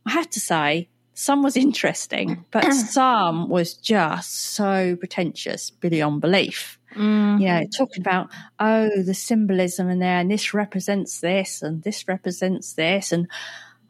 [0.04, 0.90] I have to say.
[1.16, 7.40] Some was interesting, but some was just so pretentious beyond belief Mm.
[7.40, 12.08] you know, talking about oh the symbolism in there, and this represents this, and this
[12.08, 13.28] represents this, and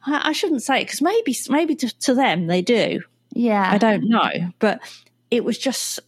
[0.06, 3.02] I, I shouldn't say it because maybe maybe to, to them they do.
[3.34, 3.68] Yeah.
[3.70, 4.80] I don't know, but
[5.34, 5.98] it was just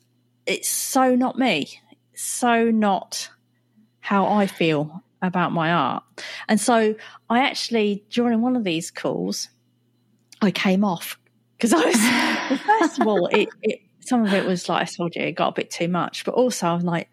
[0.47, 1.81] it's so not me,
[2.15, 3.29] so not
[3.99, 6.05] how I feel about my art,
[6.49, 6.95] and so
[7.29, 9.49] I actually during one of these calls,
[10.41, 11.19] I came off
[11.57, 11.97] because I was
[12.51, 15.33] Well, first of all, it, it some of it was like I told you, it
[15.33, 16.25] got a bit too much.
[16.25, 17.11] But also, I'm like,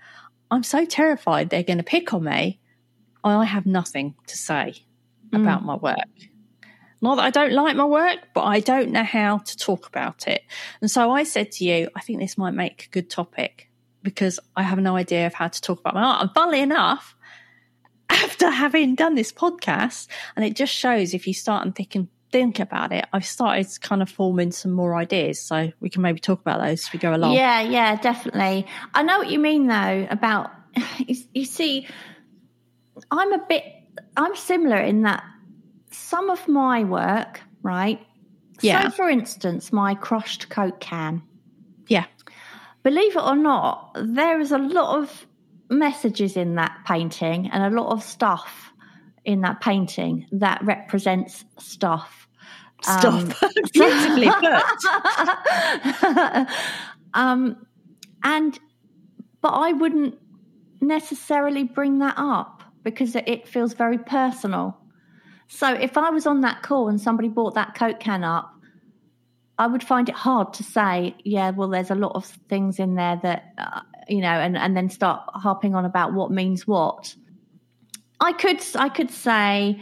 [0.52, 2.60] I'm so terrified they're going to pick on me.
[3.24, 4.76] I have nothing to say
[5.32, 5.66] about mm.
[5.66, 5.98] my work.
[7.04, 10.26] Not that I don't like my work, but I don't know how to talk about
[10.26, 10.42] it.
[10.80, 13.70] And so I said to you, I think this might make a good topic
[14.02, 16.22] because I have no idea of how to talk about my art.
[16.22, 17.14] And funnily enough,
[18.10, 22.08] after having done this podcast, and it just shows if you start and think and
[22.32, 25.42] think about it, I've started kind of forming some more ideas.
[25.42, 27.34] So we can maybe talk about those as we go along.
[27.34, 28.66] Yeah, yeah, definitely.
[28.94, 30.52] I know what you mean though about
[31.00, 31.86] you, you see
[33.12, 33.66] I'm a bit
[34.16, 35.24] I'm similar in that
[35.94, 38.00] some of my work, right?
[38.62, 38.84] Yeah.
[38.84, 41.22] So for instance, my crushed Coke can.
[41.88, 42.06] Yeah.
[42.84, 45.26] Believe it or not, there is a lot of
[45.70, 48.72] messages in that painting and a lot of stuff
[49.26, 52.28] in that painting that represents stuff.
[52.82, 53.42] Stuff.
[53.74, 54.64] Beautifully put.
[57.14, 57.66] um,
[58.24, 58.60] and
[59.42, 60.18] but I wouldn't
[60.82, 64.78] necessarily bring that up because it feels very personal.
[65.54, 68.52] So if I was on that call and somebody brought that Coke can up,
[69.60, 72.96] I would find it hard to say, yeah, well, there's a lot of things in
[72.96, 77.16] there that, uh, you know, and, and then start harping on about what means what.
[78.20, 79.80] I could, I could say,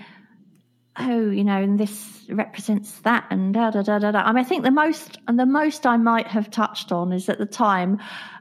[0.99, 4.19] oh, you know, and this represents that, and da da da da da.
[4.19, 7.29] I mean, I think the most, and the most I might have touched on is
[7.29, 7.97] at the time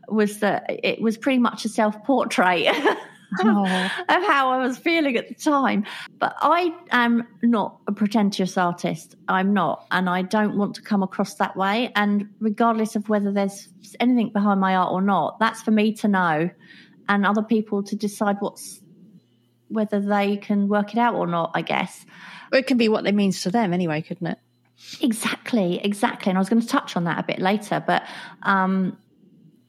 [0.09, 2.67] was that it was pretty much a self portrait.
[3.39, 3.65] Oh.
[4.09, 5.85] of how I was feeling at the time.
[6.19, 9.17] But I am not a pretentious artist.
[9.29, 9.87] I'm not.
[9.91, 11.93] And I don't want to come across that way.
[11.95, 16.09] And regardless of whether there's anything behind my art or not, that's for me to
[16.09, 16.51] know
[17.09, 18.81] and other people to decide what's
[19.69, 22.05] whether they can work it out or not, I guess.
[22.53, 24.39] It can be what it means to them anyway, couldn't it?
[25.01, 26.31] Exactly, exactly.
[26.31, 28.03] And I was going to touch on that a bit later, but
[28.43, 28.97] um,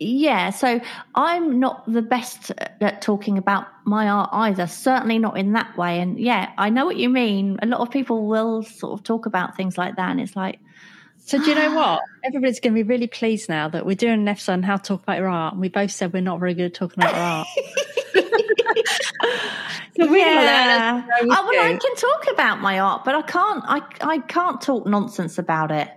[0.03, 0.81] yeah, so
[1.13, 5.99] I'm not the best at talking about my art either, certainly not in that way.
[5.99, 7.59] And yeah, I know what you mean.
[7.61, 10.59] A lot of people will sort of talk about things like that, and it's like,
[11.19, 12.01] So do you know what?
[12.23, 14.83] Everybody's going to be really pleased now that we're doing an episode on how to
[14.83, 17.13] talk about your art, and we both said we're not very good at talking about
[17.13, 17.47] our art.
[19.97, 21.03] So we're gonna learn yeah.
[21.19, 23.63] as we go Oh, well, I can talk about my art, but I can't.
[23.67, 25.91] I I can't talk nonsense about it.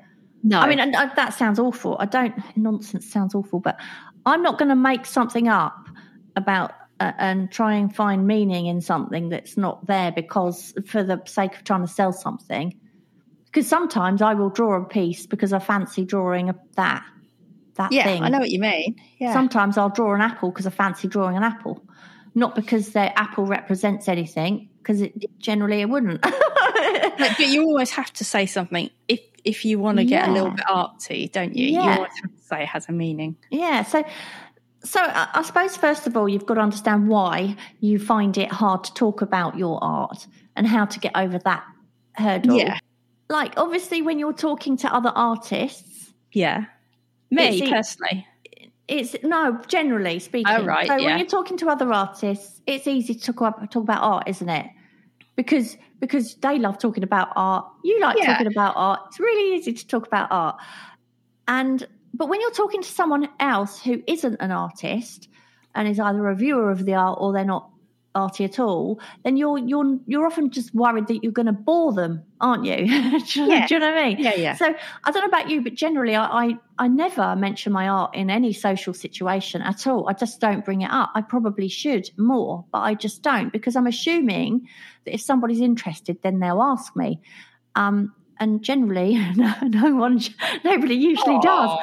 [0.46, 1.96] No, I mean, and, that sounds awful.
[1.98, 3.80] I don't, nonsense sounds awful, but
[4.26, 5.88] I'm not going to make something up
[6.36, 11.20] about uh, and try and find meaning in something that's not there because for the
[11.24, 12.78] sake of trying to sell something.
[13.46, 17.04] Because sometimes I will draw a piece because I fancy drawing a, that,
[17.76, 18.22] that yeah, thing.
[18.22, 19.00] I know what you mean.
[19.18, 21.82] Yeah, Sometimes I'll draw an apple because I fancy drawing an apple,
[22.34, 26.22] not because the apple represents anything, because it generally it wouldn't.
[27.18, 30.32] but, but you always have to say something if if you want to get a
[30.32, 30.54] little Yeah.
[30.54, 31.66] bit artsy, don't you?
[31.66, 33.36] You always have to say it has a meaning.
[33.50, 33.82] Yeah.
[33.82, 34.02] So,
[34.82, 38.50] so I, I suppose first of all, you've got to understand why you find it
[38.50, 41.62] hard to talk about your art and how to get over that
[42.14, 42.56] hurdle.
[42.56, 42.78] Yeah.
[43.28, 46.64] Like obviously, when you're talking to other artists, Yeah,
[47.30, 48.26] me It's personally.
[48.88, 50.54] it's no generally speaking.
[50.56, 51.04] Oh, right, So yeah.
[51.06, 54.48] when you're talking to other artists, it's easy to talk about, talk about art, isn't
[54.48, 54.66] it?
[55.36, 57.64] Because because they love talking about art.
[57.82, 58.32] You like Yeah.
[58.34, 59.00] talking about art.
[59.06, 60.56] It's really easy to talk about art.
[61.48, 65.28] And but when you're talking to someone else who isn't an artist
[65.74, 67.70] and is either a viewer of the art or they're not
[68.14, 71.92] arty at all, then you're you're you're often just worried that you're going to bore
[71.92, 72.76] them, aren't you?
[73.26, 73.66] do, you Yeah.
[73.66, 74.18] do you know what I mean?
[74.18, 74.54] Yeah, yeah.
[74.54, 74.74] So
[75.04, 78.30] I don't know about you, but generally, I, I I never mention my art in
[78.30, 80.08] any social situation at all.
[80.08, 81.10] I just don't bring it up.
[81.14, 84.68] I probably should more, but I just don't because I'm assuming
[85.04, 87.20] that if somebody's interested, then they'll ask me.
[87.74, 90.20] Um, and generally, no, no one,
[90.64, 91.78] nobody usually does.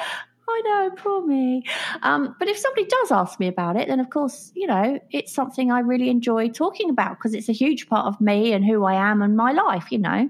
[0.51, 1.63] I know, poor me.
[2.03, 5.33] Um, but if somebody does ask me about it, then of course, you know, it's
[5.33, 8.83] something I really enjoy talking about because it's a huge part of me and who
[8.83, 10.29] I am and my life, you know.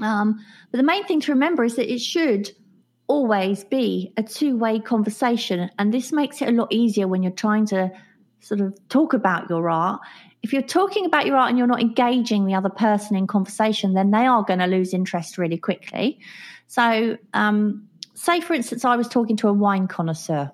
[0.00, 2.50] Um, but the main thing to remember is that it should
[3.06, 5.70] always be a two way conversation.
[5.78, 7.90] And this makes it a lot easier when you're trying to
[8.40, 10.00] sort of talk about your art.
[10.42, 13.94] If you're talking about your art and you're not engaging the other person in conversation,
[13.94, 16.18] then they are going to lose interest really quickly.
[16.66, 17.86] So, um,
[18.22, 20.52] say for instance, I was talking to a wine connoisseur.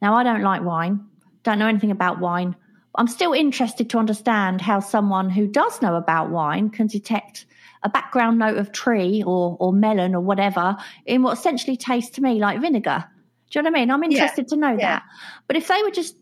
[0.00, 1.04] Now, I don't like wine,
[1.42, 2.56] don't know anything about wine.
[2.94, 7.44] I'm still interested to understand how someone who does know about wine can detect
[7.82, 12.22] a background note of tree or, or melon or whatever in what essentially tastes to
[12.22, 13.04] me like vinegar.
[13.50, 13.90] Do you know what I mean?
[13.90, 14.76] I'm interested to know yeah.
[14.76, 15.02] that.
[15.46, 16.16] But if they were just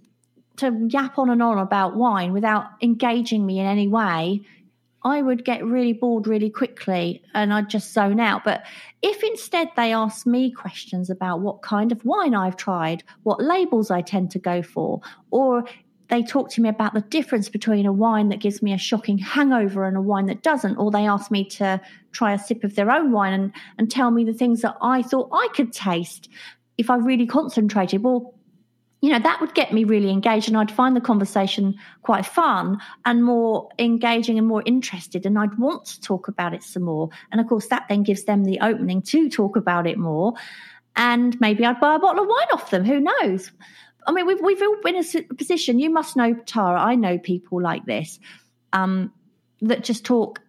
[0.57, 4.43] to yap on and on about wine without engaging me in any way,
[5.05, 8.45] I would get really bored really quickly and I'd just zone out.
[8.45, 8.65] But
[9.03, 13.91] if instead they ask me questions about what kind of wine I've tried, what labels
[13.91, 15.65] I tend to go for, or
[16.09, 19.17] they talk to me about the difference between a wine that gives me a shocking
[19.19, 21.81] hangover and a wine that doesn't, or they ask me to
[22.13, 25.03] try a sip of their own wine and, and tell me the things that I
[25.03, 26.29] thought I could taste
[26.77, 28.03] if I really concentrated.
[28.03, 28.35] Well,
[29.03, 32.79] you know, that would get me really engaged and I'd find the conversation quite fun
[33.05, 35.27] and more engaging and more interested.
[35.27, 37.11] And I'd want to talk about it some more.
[37.33, 40.35] And of course, that then gives them the opening to talk about it more.
[40.95, 42.85] And maybe I'd buy a bottle of wine off them.
[42.85, 43.51] Who knows?
[44.07, 47.19] I mean, we've, we've all been in a position, you must know, Tara, I know
[47.19, 48.21] people like this
[48.73, 49.13] um,
[49.63, 50.41] that just talk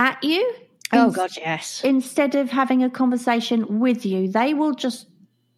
[0.00, 0.54] at you.
[0.92, 1.84] Oh, God, yes.
[1.84, 5.06] Instead of having a conversation with you, they will just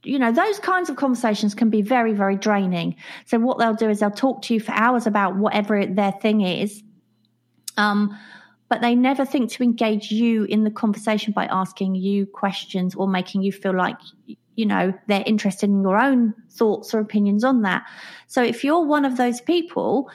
[0.09, 2.97] you know, those kinds of conversations can be very, very draining.
[3.27, 6.41] So what they'll do is they'll talk to you for hours about whatever their thing
[6.41, 6.83] is.
[7.77, 8.19] Um,
[8.71, 13.07] but they never think to engage you in the conversation by asking you questions or
[13.07, 13.97] making you feel like,
[14.57, 17.85] you know, they're interested in your own thoughts or opinions on that.
[18.27, 20.11] So if you're one of those people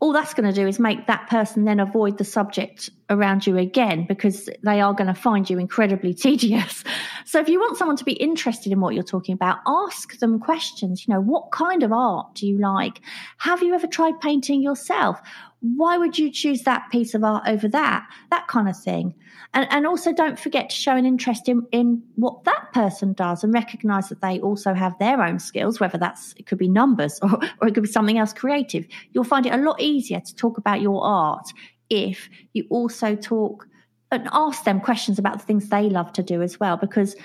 [0.00, 3.58] all that's going to do is make that person then avoid the subject around you
[3.58, 6.82] again because they are going to find you incredibly tedious.
[7.26, 10.40] So if you want someone to be interested in what you're talking about, ask them
[10.40, 11.06] questions.
[11.06, 13.02] You know, what kind of art do you like?
[13.38, 15.20] Have you ever tried painting yourself?
[15.60, 18.08] Why would you choose that piece of art over that?
[18.30, 19.14] That kind of thing.
[19.52, 23.42] And, and also don't forget to show an interest in, in what that person does
[23.42, 27.18] and recognize that they also have their own skills, whether that's, it could be numbers
[27.22, 28.86] or, or it could be something else creative.
[29.12, 31.52] You'll find it a lot easier to talk about your art
[31.88, 33.66] if you also talk
[34.12, 37.16] and ask them questions about the things they love to do as well, because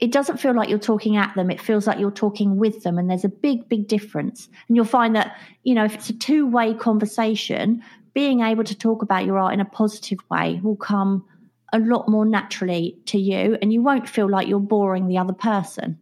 [0.00, 1.50] it doesn't feel like you're talking at them.
[1.50, 2.98] It feels like you're talking with them.
[2.98, 4.48] And there's a big, big difference.
[4.68, 7.82] And you'll find that, you know, if it's a two way conversation,
[8.14, 11.24] being able to talk about your art in a positive way will come
[11.72, 15.32] a lot more naturally to you and you won't feel like you're boring the other
[15.32, 15.98] person.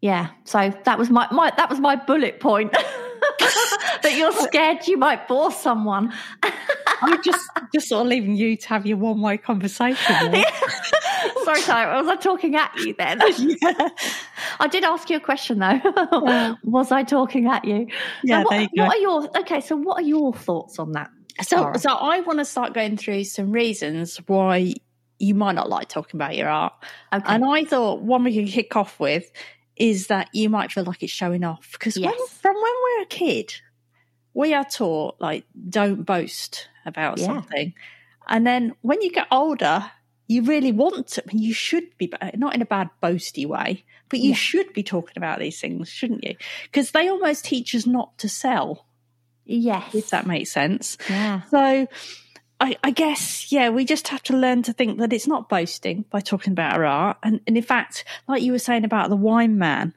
[0.00, 2.72] Yeah, so that was my, my that was my bullet point.
[4.02, 6.12] that you're scared you might bore someone.
[7.02, 10.14] I'm just just sort of leaving you to have your one way conversation.
[11.44, 13.20] sorry, sorry, was I talking at you then?
[13.38, 13.88] yeah.
[14.60, 15.80] I did ask you a question though.
[16.24, 16.54] Yeah.
[16.62, 17.86] was I talking at you?
[18.22, 18.84] Yeah, what, there you go.
[18.84, 19.60] What are your okay?
[19.60, 21.10] So, what are your thoughts on that?
[21.42, 24.74] So, so I want to start going through some reasons why
[25.18, 26.72] you might not like talking about your art.
[27.12, 27.24] Okay.
[27.26, 29.30] And I thought one we could kick off with
[29.76, 32.10] is that you might feel like it's showing off because yes.
[32.10, 33.54] when, from when we're a kid,
[34.34, 37.26] we are taught like don't boast about yeah.
[37.26, 37.74] something,
[38.28, 39.90] and then when you get older,
[40.28, 41.24] you really want to.
[41.30, 44.36] You should be not in a bad boasty way, but you yeah.
[44.36, 46.36] should be talking about these things, shouldn't you?
[46.64, 48.85] Because they almost teach us not to sell.
[49.46, 49.94] Yes.
[49.94, 50.98] If that makes sense.
[51.08, 51.42] Yeah.
[51.50, 51.86] So
[52.60, 56.04] I, I, guess, yeah, we just have to learn to think that it's not boasting
[56.10, 57.18] by talking about our art.
[57.22, 59.94] And, and in fact, like you were saying about the wine man,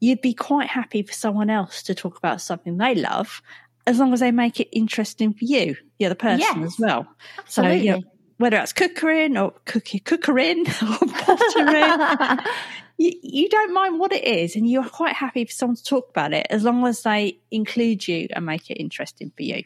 [0.00, 3.42] you'd be quite happy for someone else to talk about something they love
[3.86, 7.06] as long as they make it interesting for you, the other person yes, as well.
[7.38, 7.78] Absolutely.
[7.78, 8.02] So, you know,
[8.36, 12.38] whether it's cookering or cooking, cookering or pottering,
[12.98, 16.10] you, you don't mind what it is and you're quite happy for someone to talk
[16.10, 19.62] about it as long as they include you and make it interesting for you.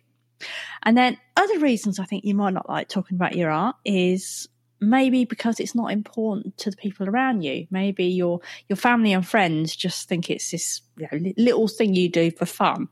[0.83, 4.49] And then other reasons I think you might not like talking about your art is
[4.81, 7.67] maybe because it's not important to the people around you.
[7.71, 12.09] Maybe your your family and friends just think it's this you know, little thing you
[12.09, 12.89] do for fun,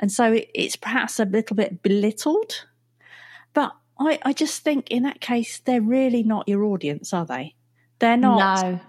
[0.00, 2.66] and so it, it's perhaps a little bit belittled.
[3.54, 7.54] But I, I just think in that case, they're really not your audience, are they?
[8.00, 8.64] They're not.
[8.66, 8.80] No.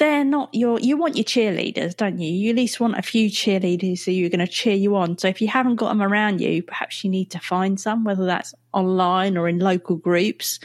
[0.00, 0.80] They're not your.
[0.80, 2.32] You want your cheerleaders, don't you?
[2.32, 5.18] You at least want a few cheerleaders who are going to cheer you on.
[5.18, 8.24] So if you haven't got them around you, perhaps you need to find some, whether
[8.24, 10.58] that's online or in local groups,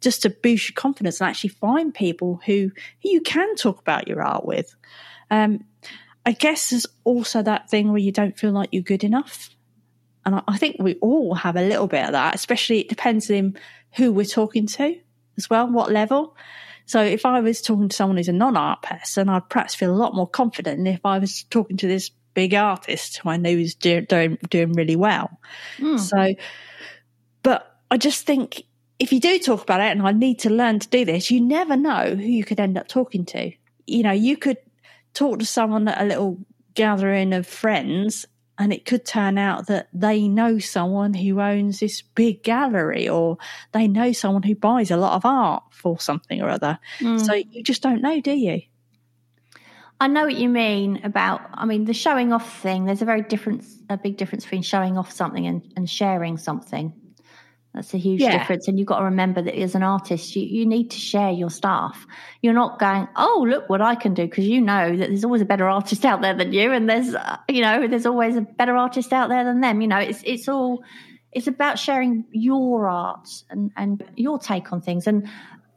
[0.00, 2.72] just to boost your confidence and actually find people who
[3.02, 4.74] who you can talk about your art with.
[5.30, 5.64] Um,
[6.26, 9.50] I guess there's also that thing where you don't feel like you're good enough.
[10.26, 13.56] And I think we all have a little bit of that, especially it depends on
[13.92, 14.98] who we're talking to
[15.38, 16.36] as well, what level.
[16.90, 19.94] So if I was talking to someone who's a non-art person, I'd perhaps feel a
[19.94, 23.50] lot more confident than if I was talking to this big artist who I know
[23.50, 25.38] is do, doing, doing really well.
[25.78, 26.00] Mm.
[26.00, 26.34] So,
[27.44, 28.64] but I just think
[28.98, 31.40] if you do talk about it, and I need to learn to do this, you
[31.40, 33.52] never know who you could end up talking to.
[33.86, 34.58] You know, you could
[35.14, 36.38] talk to someone at a little
[36.74, 38.26] gathering of friends
[38.60, 43.38] and it could turn out that they know someone who owns this big gallery or
[43.72, 46.78] they know someone who buys a lot of art for something or other.
[46.98, 47.24] Mm.
[47.24, 48.60] So you just don't know, do you?
[49.98, 53.22] I know what you mean about, I mean, the showing off thing, there's a very
[53.22, 56.92] difference, a big difference between showing off something and, and sharing something.
[57.74, 58.36] That's a huge Yeah.
[58.36, 58.66] difference.
[58.66, 61.50] And you've got to remember that as an artist, you, you need to share your
[61.50, 62.04] stuff.
[62.42, 65.40] You're not going, oh, look what I can do, because you know that there's always
[65.42, 66.72] a better artist out there than you.
[66.72, 69.80] And there's, uh, you know, there's always a better artist out there than them.
[69.80, 70.82] You know, it's, it's all,
[71.30, 75.06] it's about sharing your art and, and your take on things.
[75.06, 75.28] And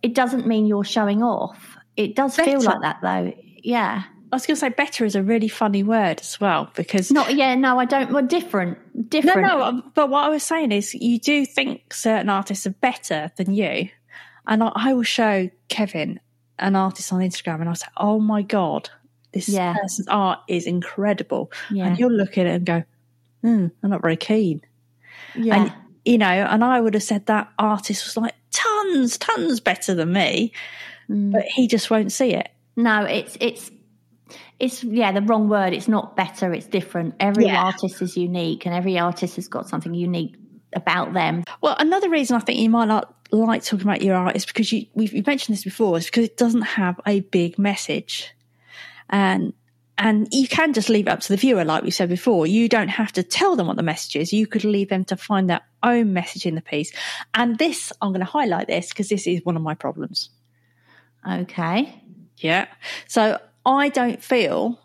[0.02, 1.78] it doesn't mean you're showing off.
[1.96, 3.34] It does feel like that though.
[3.64, 4.04] Yeah.
[4.34, 7.36] I was going to say better is a really funny word as well because Not,
[7.36, 9.48] yeah, no, I don't, well, different, no, different.
[9.48, 9.62] no.
[9.64, 13.54] um, But what I was saying is, you do think certain artists are better than
[13.54, 13.90] you,
[14.48, 16.20] and I, I will show Kevin
[16.60, 18.90] an artist on Instagram, and I'll say, "Oh my god,
[19.32, 19.74] this Yeah.
[19.74, 21.86] person's art is incredible," Yeah.
[21.88, 22.84] and you'll look at it and go,
[23.42, 24.62] hmm, "I'm not very keen."
[25.36, 25.56] Yeah.
[25.64, 25.74] And
[26.06, 30.12] you know, and I would have said that artist was like tons, tons better than
[30.12, 30.52] me,
[31.10, 31.32] Mm.
[31.32, 32.50] but he just won't see it.
[32.76, 33.70] No, it's it's
[34.64, 35.74] it's yeah the wrong word.
[35.74, 36.54] It's not better.
[36.54, 37.16] It's different.
[37.20, 37.64] Every Yeah.
[37.64, 40.36] artist is unique, and every artist has got something unique
[40.76, 41.44] about them.
[41.62, 44.72] Well, another reason I think you might not like talking about your art is because
[44.72, 48.34] you we've mentioned this before is because it doesn't have a big message,
[49.10, 49.54] and
[49.98, 52.48] and you can just leave it up to the viewer, like we said before.
[52.48, 54.34] You don't have to tell them what the message is.
[54.34, 56.92] You could leave them to find their own message in the piece.
[57.36, 60.32] And this, I'm going to highlight this because this is one of my problems.
[61.30, 61.94] Okay.
[62.38, 62.66] Yeah.
[63.08, 64.80] So I don't feel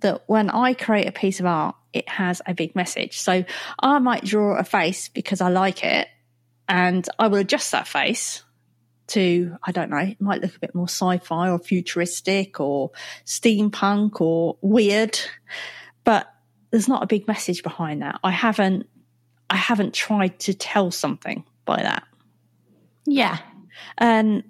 [0.00, 3.18] that when I create a piece of art, it has a big message.
[3.18, 3.44] So
[3.78, 6.06] I might draw a face because I like it
[6.68, 8.42] and I will adjust that face
[9.08, 12.90] to, I don't know, it might look a bit more sci fi or futuristic or
[13.24, 15.18] steampunk or weird,
[16.04, 16.32] but
[16.70, 18.20] there's not a big message behind that.
[18.22, 18.86] I haven't,
[19.48, 22.04] I haven't tried to tell something by that
[23.06, 23.38] Yeah.
[23.96, 24.44] and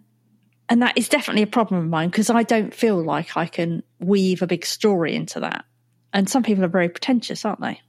[0.69, 3.83] and that is definitely a problem of mine because I don't feel like I can
[4.01, 5.65] weave a big story into that.
[6.13, 7.81] And some people are very pretentious, aren't they?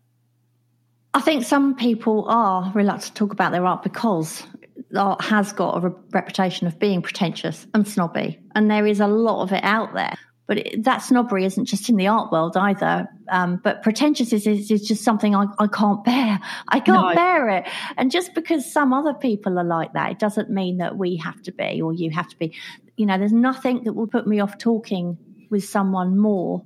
[1.14, 4.44] I think some people are reluctant to talk about their art because
[4.96, 9.08] art has got a re- reputation of being pretentious and snobby, and there is a
[9.08, 10.16] lot of it out there.
[10.50, 13.08] But it, that snobbery isn't just in the art world either.
[13.30, 16.40] Um, but pretentious is, is, is just something I, I can't bear.
[16.68, 17.14] I can't No.
[17.14, 17.68] bear it.
[17.98, 21.40] And just because some other people are like that, it doesn't mean that we have
[21.44, 22.56] to be or you have to be.
[22.98, 25.20] You know, there's nothing that will put me off talking
[25.52, 26.64] with someone more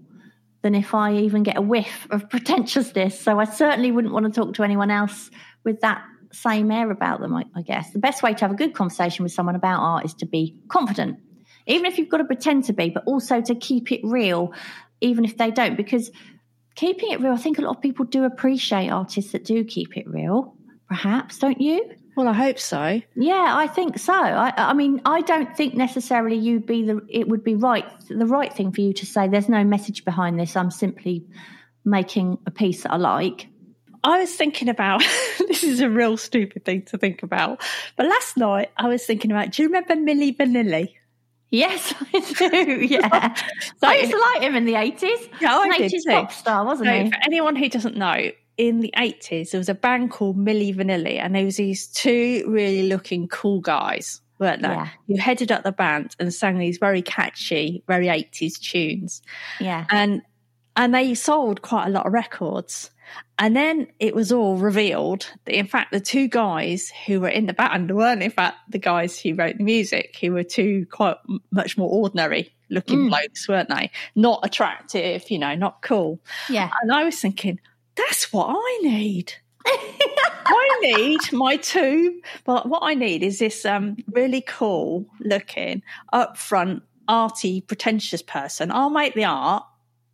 [0.61, 3.19] than if I even get a whiff of pretentiousness.
[3.19, 5.29] So I certainly wouldn't want to talk to anyone else
[5.65, 7.91] with that same air about them, I, I guess.
[7.91, 10.55] The best way to have a good conversation with someone about art is to be
[10.69, 11.19] confident,
[11.65, 14.53] even if you've got to pretend to be, but also to keep it real,
[15.01, 16.11] even if they don't, because
[16.75, 19.97] keeping it real, I think a lot of people do appreciate artists that do keep
[19.97, 20.55] it real,
[20.87, 21.91] perhaps, don't you?
[22.15, 23.01] Well, I hope so.
[23.15, 24.13] Yeah, I think so.
[24.13, 27.01] I, I mean, I don't think necessarily you'd be the.
[27.09, 29.27] It would be right, the right thing for you to say.
[29.27, 30.55] There's no message behind this.
[30.55, 31.25] I'm simply
[31.83, 33.47] making a piece that I like.
[34.03, 35.01] I was thinking about
[35.39, 37.61] this is a real stupid thing to think about.
[37.95, 40.93] But last night I was thinking about do you remember Milli Vanilli?
[41.53, 42.19] Yes, I
[42.65, 42.81] do.
[42.81, 43.35] Yeah,
[43.79, 45.19] So- I used to like him in the eighties.
[45.39, 46.09] Yeah, I An did 80s too.
[46.11, 47.09] pop star, wasn't So he?
[47.11, 51.19] for anyone who doesn't know, in the 80s, there was a band called Milli Vanilli,
[51.19, 54.71] and there was these two really looking cool guys, weren't there?
[54.71, 54.87] Yeah.
[55.07, 59.21] Who headed up the band and sang these very catchy, very 80s tunes.
[59.59, 60.21] Yeah, And
[60.75, 62.89] and they sold quite a lot of records.
[63.39, 67.45] And then it was all revealed that, in fact, the two guys who were in
[67.47, 71.17] the band weren't, in fact, the guys who wrote the music, who were two quite
[71.51, 73.09] much more ordinary looking Mm.
[73.09, 73.91] blokes, weren't they?
[74.15, 76.19] Not attractive, you know, not cool.
[76.49, 76.69] yeah.
[76.81, 77.59] And I was thinking,
[77.95, 79.33] that's what I need.
[79.65, 82.21] I need my two.
[82.45, 85.81] But what I need is this um, really cool looking,
[86.13, 88.71] upfront, arty, pretentious person.
[88.71, 89.63] I'll make the art.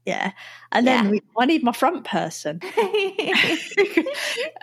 [0.09, 0.31] Yeah.
[0.71, 1.11] And then Yeah.
[1.11, 2.59] we, I need my front person.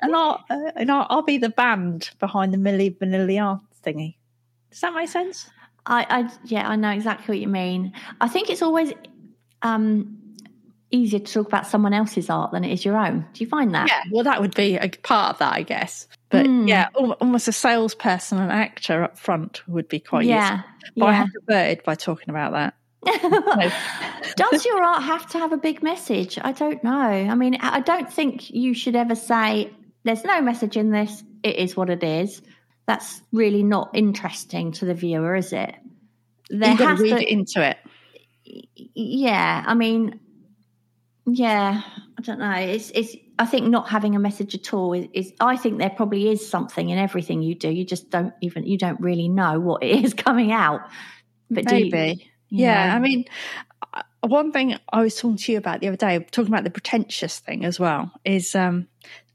[0.03, 4.17] and I'll, uh, and I'll, I'll be the band behind the Milli Vanilli art thingy.
[4.71, 5.49] Does that make sense?
[5.87, 7.93] I, I, yeah, I know exactly what you mean.
[8.21, 8.93] I think it's always
[9.63, 10.19] um,
[10.91, 13.25] easier to talk about someone else's art than it is your own.
[13.33, 13.89] Do you find that?
[13.89, 14.03] Yeah.
[14.11, 16.09] Well, that would be a part of that, I guess.
[16.29, 16.69] But Mm.
[16.69, 20.57] yeah, almost a salesperson and actor up front would be quite useful.
[20.57, 20.63] yeah.
[20.97, 22.75] But I have averted by talking about that.
[24.37, 26.39] Does your art have to have a big message?
[26.43, 26.91] I don't know.
[26.93, 29.71] I mean, I don't think you should ever say,
[30.05, 32.43] there's no message in this, it is what it is.
[32.87, 35.75] That's really not interesting to the viewer, is it?
[36.51, 37.79] There You've got to read to, it into it.
[38.95, 39.65] yeah.
[39.67, 40.21] I mean,
[41.27, 41.83] yeah.
[42.19, 42.53] I don't know.
[42.53, 43.17] It's it's.
[43.39, 45.33] I think not having a message at all is, is.
[45.41, 47.69] I think there probably is something in everything you do.
[47.69, 48.65] You just don't even.
[48.65, 50.83] You don't really know what it is coming out.
[51.51, 52.31] But do you- Maybe.
[52.51, 52.89] Yeah.
[52.89, 52.95] know?
[52.97, 53.25] I mean,
[53.95, 56.71] uh, one thing I was talking to you about the other day, talking about the
[56.71, 58.89] pretentious thing as well, is um,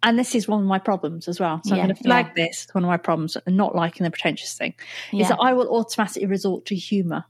[0.03, 1.61] and this is one of my problems as well.
[1.63, 2.47] So Yeah, I'm going to flag yeah.
[2.47, 2.67] this.
[2.71, 4.73] One of my problems, not liking the pretentious thing,
[5.11, 5.23] Yeah.
[5.23, 7.25] is that I will automatically resort to humour.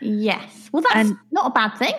[0.00, 0.70] Yes.
[0.72, 1.94] Well, that's And- not a bad thing.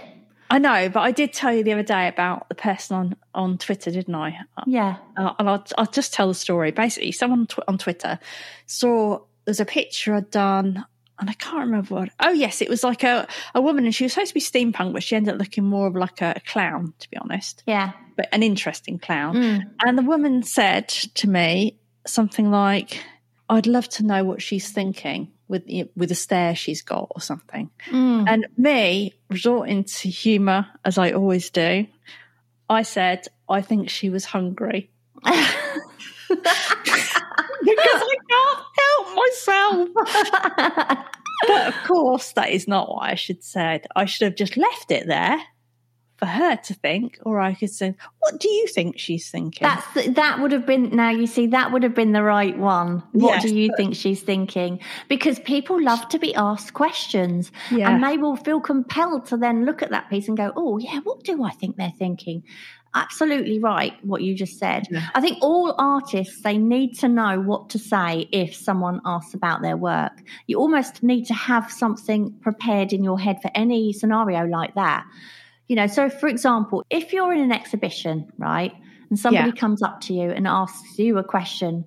[0.50, 3.58] I know, but I did tell you the other day about the person on, on
[3.58, 4.38] Twitter, didn't I?
[4.68, 4.98] Yeah.
[5.16, 6.72] Uh, and I'll, I'll just tell the story.
[6.72, 8.20] Basically, someone tw- on Twitter
[8.66, 10.84] saw there's a picture I'd done,
[11.22, 12.10] and I can't remember what.
[12.20, 14.92] Oh, yes, it was like a, a woman, and she was supposed to be steampunk,
[14.92, 17.92] but she ended up looking more of like a, clown, to be honest, Yeah.
[18.18, 19.36] but an interesting clown.
[19.36, 19.62] Mm.
[19.86, 23.02] And the woman said to me something like,
[23.50, 25.64] "I'd love to know what she's thinking." With,
[25.98, 28.24] with the stare she's got or something Mm.
[28.26, 31.88] and me resorting to humour as I always do,
[32.70, 34.90] I said, I think she was hungry.
[35.24, 36.46] because
[37.66, 38.61] I can't
[39.16, 41.06] myself.
[41.48, 43.88] But of course, that is not what I should have said.
[43.96, 45.42] I should have just left it there
[46.18, 49.68] for her to think, or I could say, What do you think she's thinking?
[49.68, 52.56] That's the, that would have been now you see that would have been the right
[52.56, 53.02] one.
[53.14, 54.80] What Yes, do you but- think she's thinking?
[55.10, 57.90] Because people love to be asked questions, Yeah.
[57.90, 61.00] and they will feel compelled to then look at that piece and go, "Oh, yeah,
[61.00, 62.44] what do I think they're thinking?"
[62.94, 64.84] Absolutely right, what you just said.
[64.92, 65.08] Yeah.
[65.16, 69.62] I think all artists they need to know what to say if someone asks about
[69.62, 70.12] their work.
[70.48, 75.06] You almost need to have something prepared in your head for any scenario like that.
[75.70, 78.74] You know, so for example, if you're in an exhibition, right,
[79.10, 79.56] and somebody Yeah.
[79.56, 81.86] comes up to you and asks you a question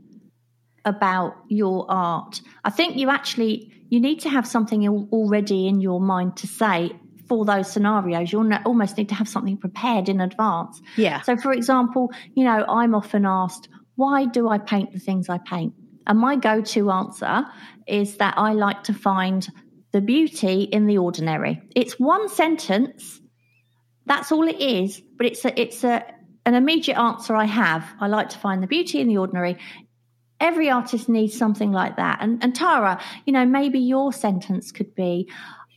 [0.86, 5.80] about your art, I think you actually you need to have something al- already in
[5.80, 6.92] your mind to say
[7.28, 8.32] for those scenarios.
[8.32, 10.80] You'll almost need to have something prepared in advance.
[10.96, 11.22] yeah.
[11.22, 15.38] So, for example, you know, I'm often asked, why do I paint the things I
[15.38, 15.74] paint?
[16.06, 17.46] And my go to answer
[17.86, 19.46] is that I like to find
[19.92, 21.62] the beauty in the ordinary.
[21.74, 23.20] It's one sentence,
[24.06, 26.04] that's all it is, but it's a, it's a,
[26.44, 27.88] an immediate answer I have.
[28.00, 29.56] I like to find the beauty in the ordinary.
[30.40, 32.18] Every artist needs something like that.
[32.20, 35.30] And, and Tara, you know, maybe your sentence could be,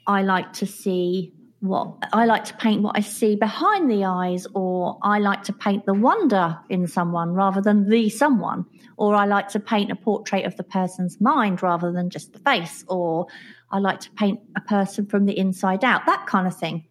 [0.08, 4.46] I like to see what I like to paint what I see behind the eyes,
[4.54, 8.66] or I like to paint the wonder in someone rather than the someone,
[8.98, 12.40] or I like to paint a portrait of the person's mind rather than just the
[12.40, 13.28] face, or
[13.72, 16.86] I like to paint a person from the inside out, that kind of thing.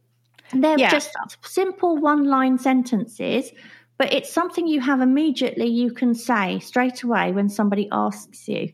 [0.53, 0.91] And they're Yeah.
[0.91, 3.51] just simple one line sentences,
[3.99, 8.73] but it's something you have immediately you can say straight away when somebody asks you.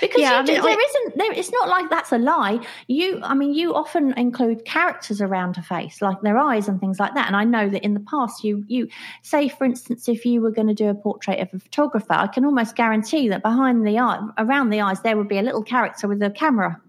[0.00, 2.18] Because Yeah, you I do- mean, there I- isn't there it's not like that's a
[2.18, 2.60] lie.
[2.88, 6.98] You I mean you often include characters around a face, like their eyes and things
[6.98, 7.26] like that.
[7.26, 8.88] And I know that in the past you you
[9.22, 12.26] say for instance if you were going to do a portrait of a photographer, I
[12.26, 15.62] can almost guarantee that behind the eye around the eyes there would be a little
[15.62, 16.80] character with a camera.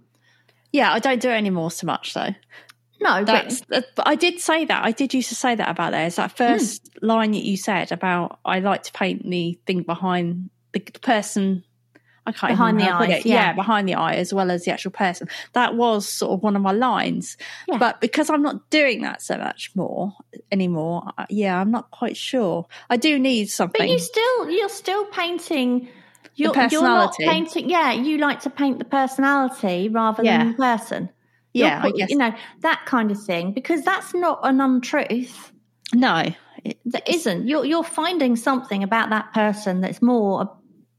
[0.71, 2.33] Yeah, I don't do it anymore so much though.
[2.99, 4.83] No, That's, but I did say that.
[4.83, 6.07] I did used to say that about there.
[6.07, 7.05] It's that first hmm.
[7.05, 11.63] line that you said about I like to paint the thing behind the person.
[12.27, 13.53] I can't Behind the eyes, it- yeah.
[13.53, 15.27] behind the eye as well as the actual person.
[15.53, 17.37] That was sort of one of my lines.
[17.67, 17.77] Yeah.
[17.77, 20.13] But because I'm not doing that so much more
[20.51, 22.67] anymore, uh, yeah, I'm not quite sure.
[22.89, 23.79] I do need something.
[23.81, 25.87] But you still you're still painting
[26.35, 27.25] you're, The you're not personality.
[27.25, 30.37] painting yeah, you like to paint the personality rather Yeah.
[30.39, 31.09] than the person.
[31.53, 33.53] You're yeah, I put- guess you know, that kind of thing.
[33.53, 35.51] Because that's not an untruth.
[35.93, 36.25] no.
[36.63, 37.47] It- That isn't.
[37.47, 40.51] You're you're finding something about that person that's more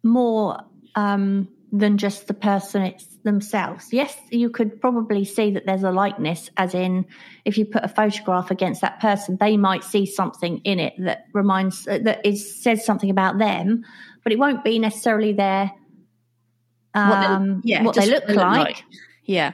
[0.05, 0.59] more
[0.99, 3.85] um than just the person it's themselves.
[3.93, 7.05] Yes, you could probably see that there's a likeness, as in
[7.45, 11.19] if you put a photograph against that person, they might see something in it that
[11.35, 13.85] reminds uh, that is says something about them,
[14.25, 15.71] but it won't be necessarily their
[16.95, 18.67] What they- um, yeah, what they look what they look like.
[18.67, 18.85] like.
[19.25, 19.53] Yeah.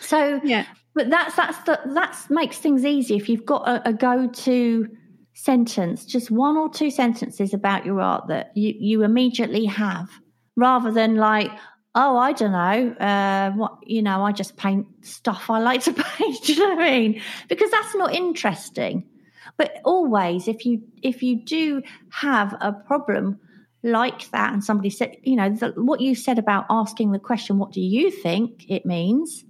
[0.00, 0.64] So Yeah.
[0.94, 4.88] but that's that's the that's makes things easy if you've got a, a go-to
[5.34, 10.08] sentence, just one or two sentences about your art that you you immediately have,
[10.56, 11.50] rather than like,
[11.94, 15.92] oh, I don't know, uh, what you know, I just paint stuff I like to
[16.18, 16.48] paint.
[16.48, 17.22] You know what I mean?
[17.48, 19.08] Because that's not interesting.
[19.56, 23.38] But always, if you if you do have a problem
[23.82, 27.58] like that, and somebody said, you know, the, what you said about asking the question,
[27.58, 29.44] what do you think it means?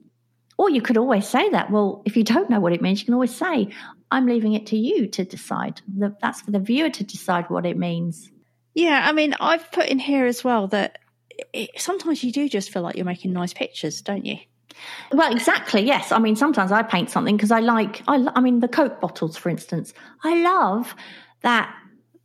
[0.58, 1.70] Or you could always say that.
[1.70, 3.68] Well, if you don't know what it means, you can always say,
[4.10, 5.80] I'm leaving it to you to decide.
[5.96, 8.30] The- That's for the viewer to decide what it means.
[8.74, 10.98] Yeah, I mean, I've put in here as well that
[11.52, 14.36] it, sometimes you do just feel like you're making nice pictures, don't you?
[15.12, 15.82] Well, exactly.
[15.82, 16.12] Yes.
[16.12, 19.36] I mean, sometimes I paint something because I like, I, I mean, the Coke bottles,
[19.36, 19.94] for instance.
[20.24, 20.94] I love
[21.42, 21.74] that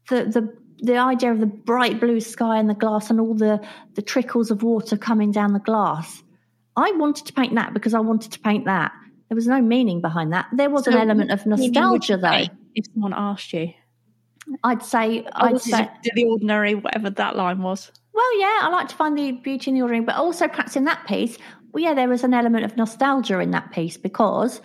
[0.10, 3.62] the, the, the idea of the bright blue sky and the glass and all the,
[3.93, 6.24] the trickles of water coming down the glass.
[6.76, 8.91] I wanted to paint that because I wanted to paint that.
[9.28, 10.47] There was no meaning behind that.
[10.54, 12.56] There was an element of what meaning would nostalgia, though.
[12.74, 13.74] If someone asked you,
[14.64, 17.91] I'd say I'd say the ordinary, whatever that line was.
[18.14, 20.86] Well, yeah, I like to find the beauty in the ordinary, but also perhaps in
[20.86, 21.38] that piece,
[21.72, 24.62] well, yeah, there was an element of nostalgia in that piece because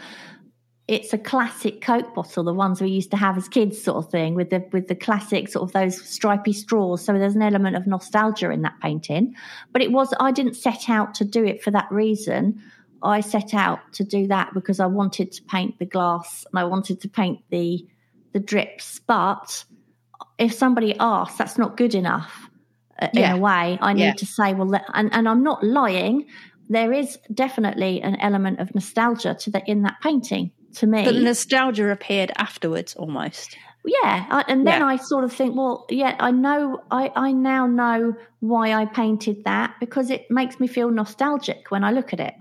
[0.86, 4.10] it's a classic Coke bottle, the ones we used to have as kids, sort of
[4.10, 7.04] thing, with the with the classic sort of those stripy straws.
[7.04, 9.34] So there's an element of nostalgia in that painting.
[9.72, 12.60] But it was I didn't set out to do it for that reason.
[13.02, 16.64] I set out to do that because I wanted to paint the glass and I
[16.64, 17.86] wanted to paint the
[18.32, 18.98] the drips.
[19.06, 19.64] But
[20.38, 22.48] if somebody asks, that's not good enough
[23.00, 23.30] uh, Yeah.
[23.32, 23.78] in a way.
[23.80, 24.12] I need Yeah.
[24.14, 26.26] to say, well, let- and, and I'm not lying.
[26.68, 31.04] There is definitely an element of nostalgia to the in that painting to me.
[31.04, 33.56] But the nostalgia appeared afterwards almost.
[33.84, 34.86] yeah, I, and then Yeah.
[34.86, 39.44] I sort of think, well, yeah, I know, I I now know why I painted
[39.44, 42.34] that because it makes me feel nostalgic when I look at it.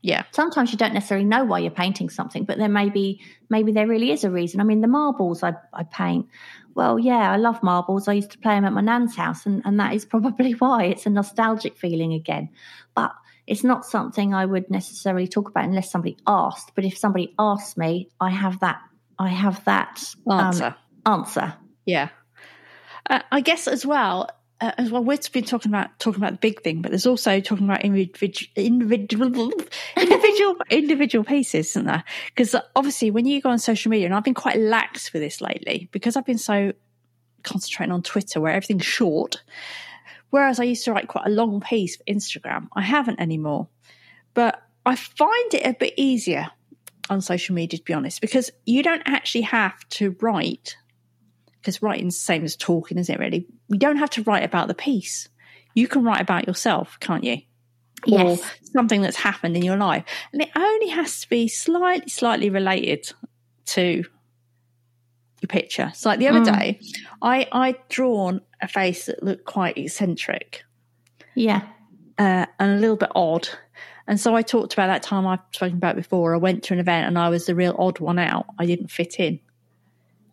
[0.00, 0.24] Yeah.
[0.30, 3.20] Sometimes you don't necessarily know why you're painting something, but there may be
[3.50, 4.60] maybe there really is a reason.
[4.60, 6.28] I mean, the marbles I, I paint.
[6.74, 8.06] Well, yeah, I love marbles.
[8.06, 10.84] I used to play them at my nan's house, and, and that is probably why
[10.84, 12.50] it's a nostalgic feeling again.
[12.94, 13.12] But
[13.48, 16.72] it's not something I would necessarily talk about unless somebody asked.
[16.74, 18.80] But if somebody asks me, I have that.
[19.18, 20.76] I have that um, Answer.
[21.06, 21.54] answer.
[21.84, 22.10] Yeah.
[23.10, 24.28] Uh, I guess as well,
[24.60, 27.40] uh, as well, we've been talking about talking about the big thing, but there's also
[27.40, 29.52] talking about individual individual
[29.96, 32.02] individual individual pieces, isn't there?
[32.26, 35.40] Because obviously, when you go on social media, and I've been quite lax with this
[35.40, 36.72] lately because I've been so
[37.44, 39.42] concentrating on Twitter where everything's short.
[40.30, 43.68] Whereas I used to write quite a long piece for Instagram, I haven't anymore.
[44.34, 46.48] But I find it a bit easier
[47.08, 50.76] on social media, to be honest, because you don't actually have to write
[51.60, 53.18] because writing's the same as talking, isn't it?
[53.18, 55.28] Really, you don't have to write about the piece.
[55.74, 57.38] You can write about yourself, can't you?
[58.06, 58.40] Yes.
[58.40, 62.48] Or something that's happened in your life, and it only has to be slightly, slightly
[62.50, 63.12] related
[63.66, 64.04] to
[65.40, 65.92] your picture.
[65.94, 66.58] So, like the other Mm.
[66.58, 66.80] day,
[67.22, 70.64] I I'd drawn a face that looked quite eccentric
[71.34, 71.62] Yeah.
[72.18, 73.48] uh, and a little bit odd.
[74.08, 76.34] And so I talked about that time I've spoken about before.
[76.34, 78.46] I went to an event and I was the real odd one out.
[78.58, 79.38] I didn't fit in.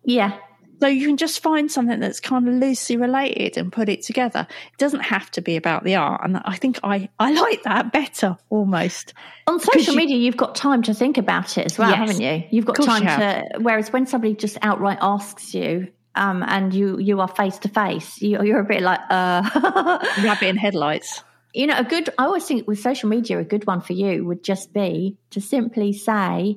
[0.02, 0.38] Yeah.
[0.80, 4.46] So you can just find something that's kind of loosely related and put it together.
[4.50, 6.20] It doesn't have to be about the art.
[6.22, 9.14] And I think I, I like that better almost.
[9.46, 11.98] On social you- media, you've got time to think about it as well, Yes.
[11.98, 12.44] haven't you?
[12.50, 13.58] You've got time to.
[13.60, 18.20] Whereas when somebody just outright asks you, um, and you you are face to face,
[18.20, 19.42] you- you're a bit like, uh,
[20.22, 21.22] Rabbit in headlights.
[21.54, 22.10] you know, a good.
[22.18, 25.40] I always think with social media, a good one for you would just be to
[25.40, 26.56] simply say,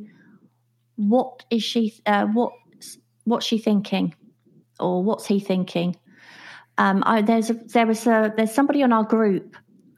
[0.95, 1.93] "What is she?
[2.05, 2.51] Uh, what
[3.29, 4.13] what's she thinking,
[4.79, 5.95] or what's he thinking?"
[6.77, 9.55] Um, I, there's a, there was a there's somebody on our group.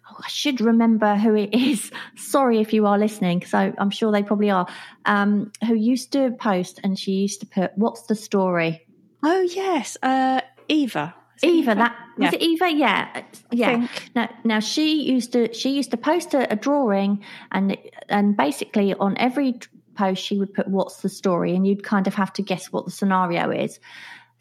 [0.10, 1.92] Oh, I should remember who it is.
[2.16, 4.68] Sorry if you are listening, because I'm sure they probably are.
[5.06, 8.86] Um, who used to post and she used to put, "What's the story?"
[9.24, 9.98] Oh, yes.
[10.02, 11.14] Uh, Eva.
[11.44, 12.40] It Eva, that was Yeah.
[12.40, 12.42] it.
[12.42, 13.88] Eva, yeah, yeah.
[14.16, 17.78] Now, now she used to she used to post a, a drawing, and
[18.10, 19.60] and basically on every
[20.02, 22.86] post she would put what's the story, and you'd kind of have to guess what
[22.86, 23.80] the scenario is.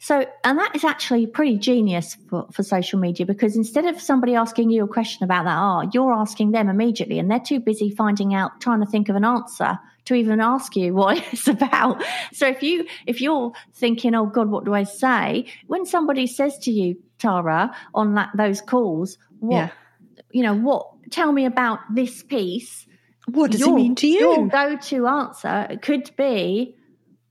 [0.03, 4.33] So, and that is actually pretty genius for, for social media because instead of somebody
[4.33, 7.91] asking you a question about that art, you're asking them immediately, and they're too busy
[7.91, 12.01] finding out, trying to think of an answer to even ask you what it's about.
[12.33, 15.45] So if you if you're thinking, oh God, what do I say?
[15.67, 19.69] When somebody says to you, Tara, on that those calls, what Yeah.
[20.31, 22.87] you know, what tell me about this piece?
[23.27, 24.19] What does it mean to you?
[24.19, 26.75] Your go-to answer could be,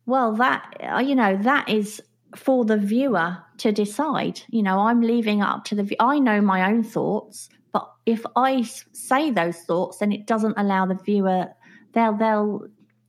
[0.07, 2.01] well, that uh, you know, that is
[2.37, 4.41] for the viewer to decide.
[4.49, 5.97] You know, I'm leaving up to the.
[6.01, 10.87] I know my own thoughts, but if I say those thoughts, then it doesn't allow
[10.87, 11.49] the viewer.
[11.93, 12.69] They'll they'll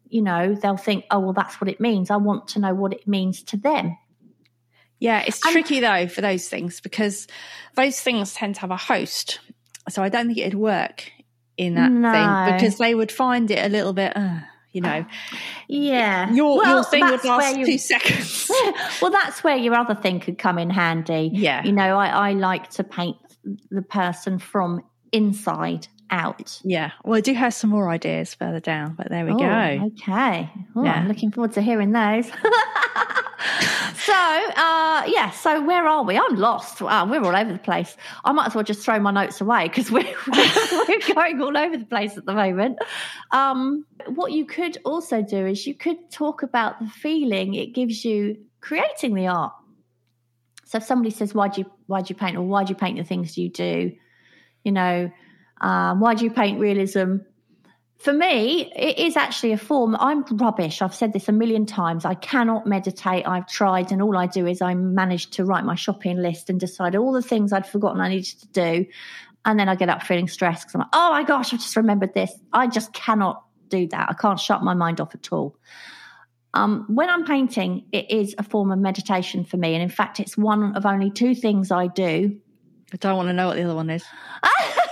[0.10, 2.10] you know they'll think, oh well, that's what it means.
[2.10, 3.98] I want to know what it means to them.
[5.00, 7.28] Yeah, it's And- tricky though for those things because
[7.76, 9.40] those things tend to have a host.
[9.90, 11.12] So I don't think it'd work
[11.58, 12.12] in that No.
[12.12, 14.40] thing because they would find it a little bit, uh,
[14.72, 15.06] you know,
[15.68, 18.50] Yeah, your, Well, your thing would last you- two seconds.
[19.02, 21.30] well, that's where your other thing could come in handy.
[21.34, 21.64] Yeah.
[21.64, 23.18] You know, I, I like to paint
[23.70, 24.82] the person from
[25.12, 26.60] inside out.
[26.64, 26.92] yeah.
[27.06, 29.92] Well, I do have some more ideas further down, but there we Oh, go.
[29.98, 30.50] Okay.
[30.76, 30.92] Oh, Yeah.
[30.94, 32.30] I'm looking forward to hearing those.
[33.96, 36.18] so, uh, yeah, so where are we?
[36.18, 36.82] I'm lost.
[36.82, 37.98] Wow, we're all over the place.
[38.24, 41.78] I might as well just throw my notes away because we're, we're going all over
[41.78, 42.80] the place at the moment.
[43.32, 48.06] Um, what you could also do is you could talk about the feeling it gives
[48.06, 49.54] you creating the art.
[50.66, 52.76] So if somebody says, "Why do you why do you paint?" or "Why do you
[52.76, 53.92] paint the things you do?"
[54.64, 55.12] You know,
[55.60, 57.18] um, why do you paint realism?
[58.04, 59.96] For me, it is actually a form.
[60.00, 60.82] I'm rubbish.
[60.82, 62.04] I've said this a million times.
[62.04, 63.28] I cannot meditate.
[63.28, 66.60] I've tried, and all I do is I manage to write my shopping list and
[66.60, 68.86] decide all the things I'd forgotten I needed to do.
[69.46, 71.76] And then I get up feeling stressed because I'm like, oh my gosh, I've just
[71.76, 72.32] remembered this.
[72.52, 74.10] I just cannot do that.
[74.10, 75.56] I can't shut my mind off at all.
[76.56, 79.76] Um, when I'm painting, it is a form of meditation for me.
[79.76, 82.36] And in fact, it's one of only two things I do.
[82.92, 84.04] I don't want to know what the other one is.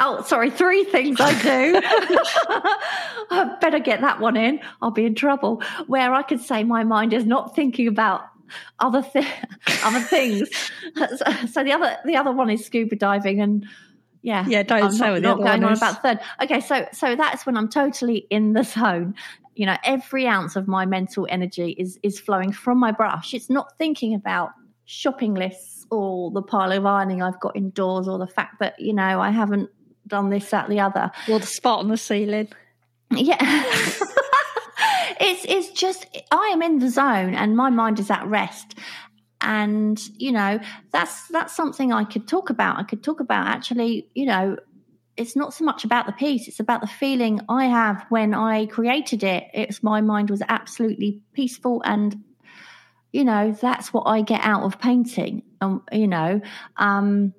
[0.00, 1.80] oh, sorry, three things I do.
[1.84, 2.76] I
[3.30, 4.60] uh, better get that one in.
[4.82, 5.62] I'll be in trouble.
[5.86, 8.22] Where I could say my mind is not thinking about
[8.80, 9.26] other th-
[9.84, 10.48] other things.
[11.52, 13.66] so the other the other one is scuba diving and
[14.22, 14.62] yeah, yeah.
[14.62, 16.20] Don't I'm say not, not going on about third.
[16.42, 19.14] Okay, so so that's when I'm totally in the zone.
[19.54, 23.34] You know, every ounce of my mental energy is is flowing from my brush.
[23.34, 24.50] It's not thinking about
[24.84, 28.92] shopping lists or the pile of ironing I've got indoors or the fact that you
[28.92, 29.70] know I haven't
[30.10, 31.10] done this, that, the other.
[31.28, 32.48] Or the spot on the ceiling.
[33.10, 33.38] Yeah.
[35.20, 38.74] it's it's just I am in the zone and my mind is at rest.
[39.40, 42.78] And, you know, that's that's something I could talk about.
[42.78, 44.56] I could talk about actually, you know,
[45.16, 48.66] it's not so much about the piece, it's about the feeling I have when I
[48.66, 49.44] created it.
[49.54, 52.22] It's my mind was absolutely peaceful and
[53.12, 55.42] you know, that's what I get out of painting.
[55.60, 56.40] Um, you know,
[56.76, 57.34] um,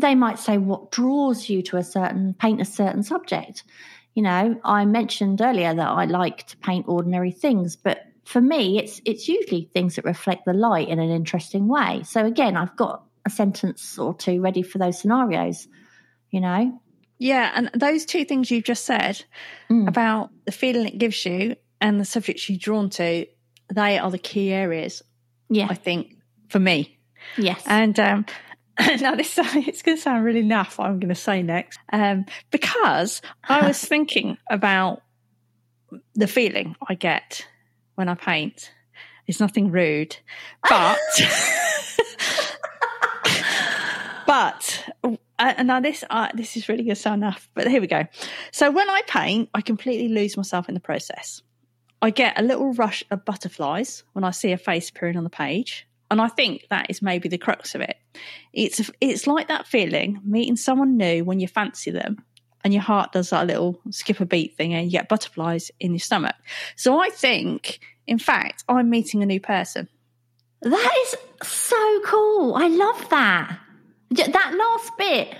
[0.00, 3.64] they might say what draws you to a certain paint a certain subject.
[4.14, 8.78] You know i mentioned earlier that i like to paint ordinary things but for me
[8.78, 12.02] it's it's usually things that reflect the light in an interesting way.
[12.04, 15.66] So again i've got a sentence or two ready for those scenarios
[16.30, 16.80] you know?
[17.18, 19.22] Yeah, and those two things you've just said
[19.70, 19.86] Mm.
[19.88, 23.26] about the feeling it gives you and the subjects you're drawn to,
[23.72, 25.02] they are the key areas,
[25.48, 25.68] yeah.
[25.70, 26.16] I think,
[26.48, 26.98] for me.
[27.38, 27.62] yes.
[27.66, 28.26] And um,
[29.00, 30.78] now this it's going to sound really naff.
[30.78, 35.02] What I'm going to say next, um, because I was thinking about
[36.14, 37.46] the feeling I get
[37.96, 38.72] when I paint.
[39.26, 40.16] It's nothing rude,
[40.68, 40.98] but
[44.26, 44.88] but
[45.38, 47.46] uh, now this uh, this is really going to sound naff.
[47.54, 48.06] But here we go.
[48.50, 51.42] So when I paint, I completely lose myself in the process.
[52.00, 55.30] I get a little rush of butterflies when I see a face appearing on the
[55.30, 55.86] page.
[56.12, 57.96] And I think that is maybe the crux of it.
[58.52, 62.22] It's it's like that feeling meeting someone new when you fancy them
[62.64, 65.92] and your heart does that little skip a beat thing and you get butterflies in
[65.92, 66.36] your stomach.
[66.76, 69.88] So I think, in fact, I'm meeting a new person.
[70.60, 73.58] that is so cool i love that
[74.10, 75.34] that last bit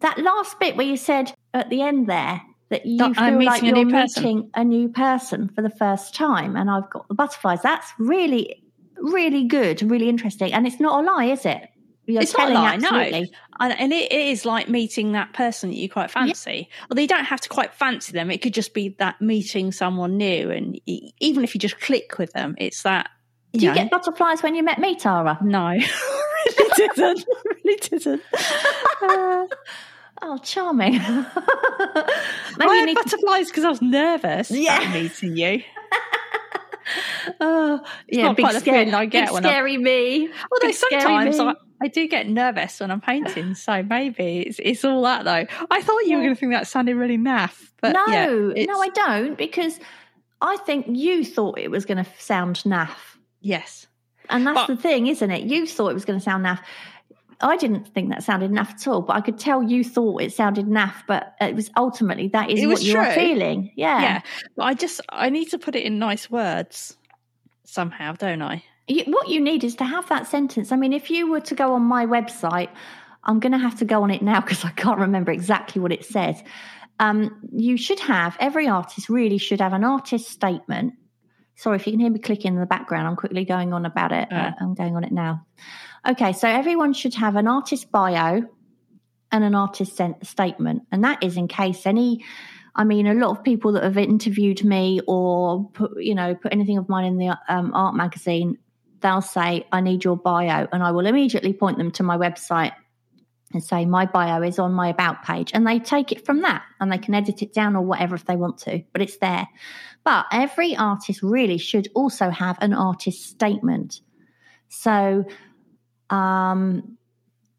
[0.00, 2.40] that last bit where you said at the end there
[2.70, 4.22] that you That feel like a you're person.
[4.24, 8.63] meeting a new person for the first time and i've got the butterflies that's really
[9.04, 11.68] really good really interesting and it's not a lie is it
[12.06, 12.88] You're it's not a lie, no.
[12.88, 13.30] absolutely.
[13.60, 16.68] And, and it, is like meeting that person that you quite fancy.
[16.90, 18.30] Although you don't have to quite fancy them.
[18.32, 20.50] It could just be that meeting someone new.
[20.50, 23.08] And even if you just click with them, it's that.
[23.52, 25.38] Do you know, get butterflies when you met me, Tara?
[25.40, 27.24] No, really didn't.
[27.64, 28.22] really didn't.
[29.02, 29.46] Uh,
[30.22, 30.92] Oh, charming.
[30.98, 32.94] Maybe I had to.
[32.94, 34.78] butterflies because I was nervous Yeah.
[34.80, 35.62] about meeting you.
[37.40, 40.28] Oh, yeah, not big, quite the scary, feeling I get big when scary me.
[40.52, 41.44] Although Big sometimes me.
[41.46, 45.46] I, I do get nervous when I'm painting, so maybe it's, it's all that though.
[45.70, 48.80] I thought you were going to think that sounded really naff, but no, yeah, no,
[48.80, 49.78] I don't because
[50.40, 52.96] I think you thought it was going to sound naff.
[53.40, 53.86] yes,
[54.30, 55.44] And that's But- the thing, isn't it?
[55.44, 56.60] You thought it was going to sound naff.
[57.40, 60.32] I didn't think that sounded naff at all, but I could tell you thought it
[60.32, 63.12] sounded naff, but it was ultimately that is what you're true.
[63.12, 63.72] feeling.
[63.76, 64.00] Yeah.
[64.00, 64.20] yeah.
[64.56, 66.96] But I just I need to put it in nice words
[67.64, 68.64] somehow, don't I?
[68.86, 70.72] You, what you need is to have that sentence.
[70.72, 72.68] I mean, if you were to go on my website,
[73.24, 75.92] I'm going to have to go on it now because I can't remember exactly what
[75.92, 76.42] it says.
[77.00, 80.94] Um, you should have, every artist really should have an artist statement.
[81.56, 83.06] Sorry if you can hear me clicking in the background.
[83.06, 84.28] I'm quickly going on about it.
[84.30, 84.48] Yeah.
[84.48, 85.44] Uh, I'm going on it now.
[86.06, 88.42] Okay, so everyone should have an artist bio
[89.32, 90.82] and an artist statement.
[90.92, 92.24] And that is in case any,
[92.76, 96.52] I mean, a lot of people that have interviewed me or put, you know, put
[96.52, 98.58] anything of mine in the um, art magazine,
[99.00, 100.66] they'll say, I need your bio.
[100.72, 102.72] And I will immediately point them to my website
[103.52, 105.52] and say, my bio is on my about page.
[105.54, 108.24] And they take it from that and they can edit it down or whatever if
[108.24, 109.46] they want to, but it's there.
[110.02, 114.00] But every artist really should also have an artist statement.
[114.68, 115.24] So,
[116.10, 116.98] um,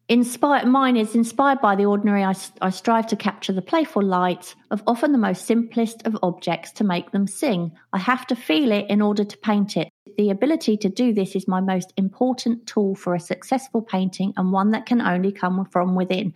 [0.08, 2.22] inspired mine is inspired by the ordinary.
[2.22, 6.72] I, I strive to capture the playful light of often the most simplest of objects
[6.72, 7.72] to make them sing.
[7.92, 9.88] I have to feel it in order to paint it.
[10.16, 14.52] The ability to do this is my most important tool for a successful painting and
[14.52, 16.32] one that can only come from within.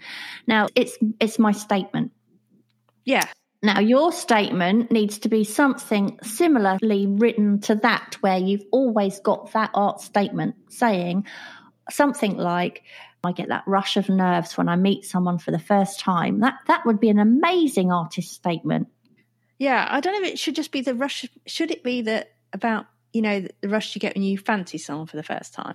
[0.46, 2.12] Now it's it's my statement.
[3.04, 3.26] Yeah.
[3.62, 9.52] Now, your statement needs to be something similarly written to that, where you've always got
[9.52, 11.26] that art statement saying
[11.90, 12.82] something like,
[13.22, 16.40] I get that rush of nerves when I meet someone for the first time.
[16.40, 18.88] That that would be an amazing artist statement.
[19.58, 21.26] Yeah, I don't know if it should just be the rush.
[21.46, 25.06] Should it be that about you know the rush you get when you fancy someone
[25.06, 25.74] for the first time?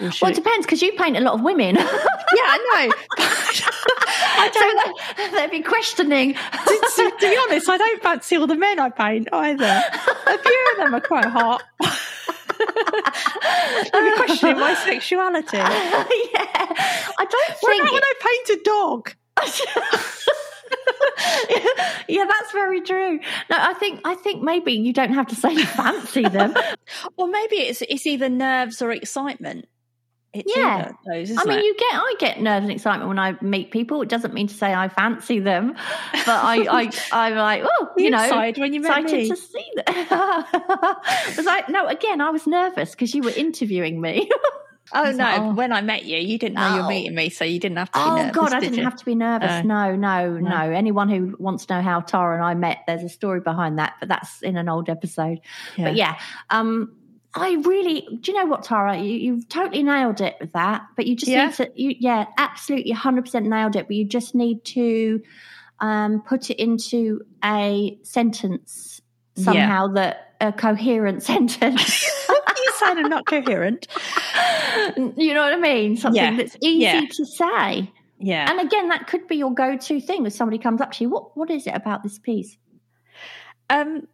[0.00, 1.76] Well, it depends because you paint a lot of women.
[1.76, 2.94] yeah, I know.
[3.18, 5.30] I don't.
[5.30, 6.32] So they'd be questioning.
[6.32, 9.82] to, to, to, be honest, I don't fancy all the men I paint either.
[10.26, 11.62] A few of them are quite hot.
[12.68, 15.56] I'd be questioning my sexuality.
[15.56, 17.62] yeah, I don't think.
[17.62, 19.14] What about when I paint a dog?
[22.08, 23.18] yeah, that's very true.
[23.50, 26.54] No, I think I think maybe you don't have to say you fancy them,
[27.16, 29.66] or maybe it's it's either nerves or excitement.
[30.34, 31.64] It's yeah, those, I mean, it?
[31.64, 34.00] you get I get nerves and excitement when I meet people.
[34.00, 35.74] It doesn't mean to say I fancy them,
[36.12, 39.28] but I I I'm like, oh, you, you know, when you met excited me.
[39.28, 40.06] to see them.
[41.36, 44.30] was like, no, again, I was nervous because you were interviewing me.
[44.94, 45.24] Oh no!
[45.24, 45.54] Like, oh.
[45.54, 46.76] When I met you, you didn't know oh.
[46.76, 47.98] you were meeting me, so you didn't have to.
[47.98, 48.84] oh nervous, God, I did didn't you?
[48.84, 49.64] have to be nervous.
[49.64, 49.94] No.
[49.94, 50.70] no, no, no, no.
[50.70, 53.94] Anyone who wants to know how Tara and I met, there's a story behind that,
[54.00, 55.40] but that's in an old episode.
[55.76, 55.84] Yeah.
[55.84, 56.18] But yeah,
[56.50, 56.94] um,
[57.34, 58.98] I really, do you know what, Tara?
[58.98, 60.82] You, have totally nailed it with that.
[60.96, 61.46] But you just yeah.
[61.46, 63.86] need to, you, yeah, absolutely, hundred percent nailed it.
[63.86, 65.22] But you just need to
[65.80, 69.00] um, put it into a sentence
[69.34, 69.94] somehow yeah.
[69.94, 72.10] that a coherent sentence.
[72.28, 73.86] you sound not coherent.
[74.96, 75.96] You know what I mean?
[75.96, 76.36] Something yeah.
[76.36, 77.90] that's easy to say.
[78.18, 78.50] Yeah.
[78.50, 81.10] And again, that could be your go-to thing if somebody comes up to you.
[81.10, 82.58] What What is it about this piece?
[83.70, 84.06] Um.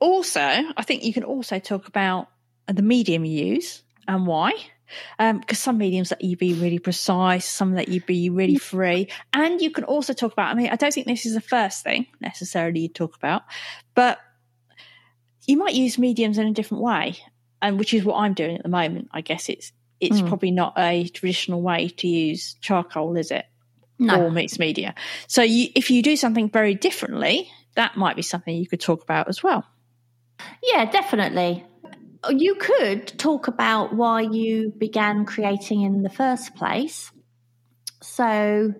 [0.00, 2.28] Also, I think you can also talk about
[2.66, 4.52] the medium you use and why.
[5.18, 9.08] Because um, some mediums let you be really precise, some let you be really free.
[9.32, 11.84] And you can also talk about, I mean, I don't think this is the first
[11.84, 13.42] thing necessarily you talk about,
[13.94, 14.18] but
[15.46, 17.18] you might use mediums in a different way.
[17.62, 19.10] And which is what I'm doing at the moment.
[19.12, 20.28] I guess it's it's mm.
[20.28, 23.44] probably not a traditional way to use charcoal, is it?
[23.98, 24.24] No.
[24.24, 24.94] Or mixed media.
[25.26, 29.02] So you, if you do something very differently, that might be something you could talk
[29.02, 29.66] about as well.
[30.62, 31.66] Yeah, definitely.
[32.22, 37.10] Oh, you could talk about why you began creating in the first place.
[38.02, 38.74] So,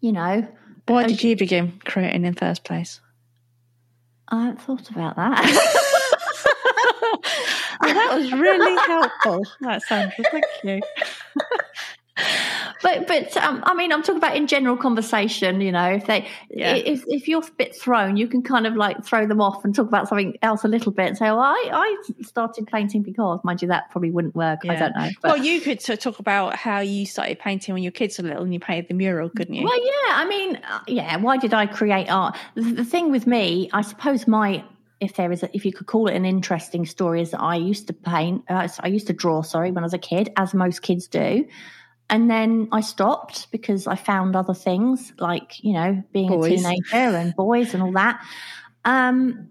[0.00, 0.46] you know.
[0.86, 3.00] Why did you begin creating in the first place?
[4.28, 5.42] I haven't thought about that.
[7.80, 9.44] well, that was really helpful.
[9.60, 10.80] That Sandra, thank you.
[12.86, 15.60] But but um, I mean, I'm talking about in general conversation.
[15.60, 16.74] You know, if they yeah.
[16.74, 19.74] if if you're a bit thrown, you can kind of like throw them off and
[19.74, 21.08] talk about something else a little bit.
[21.08, 24.60] And say, "Oh, I I started painting because, mind you, that probably wouldn't work.
[24.62, 24.72] Yeah.
[24.72, 27.90] I don't know." But, well, you could talk about how you started painting when your
[27.90, 29.64] kids were little and you painted the mural, couldn't you?
[29.64, 30.12] Well, yeah.
[30.12, 31.16] I mean, uh, yeah.
[31.16, 32.36] Why did I create art?
[32.54, 34.64] The, the thing with me, I suppose my
[35.00, 37.56] if there is, a, if you could call it an interesting story, is that I
[37.56, 40.54] used to paint, uh, I used to draw, sorry, when I was a kid, as
[40.54, 41.46] most kids do.
[42.08, 46.52] And then I stopped because I found other things like, you know, being boys.
[46.52, 48.24] a teenager and boys and all that.
[48.84, 49.50] Um,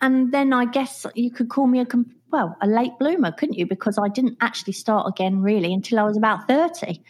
[0.00, 1.86] and then I guess you could call me a,
[2.30, 3.66] well, a late bloomer, couldn't you?
[3.66, 7.00] Because I didn't actually start again really until I was about 30.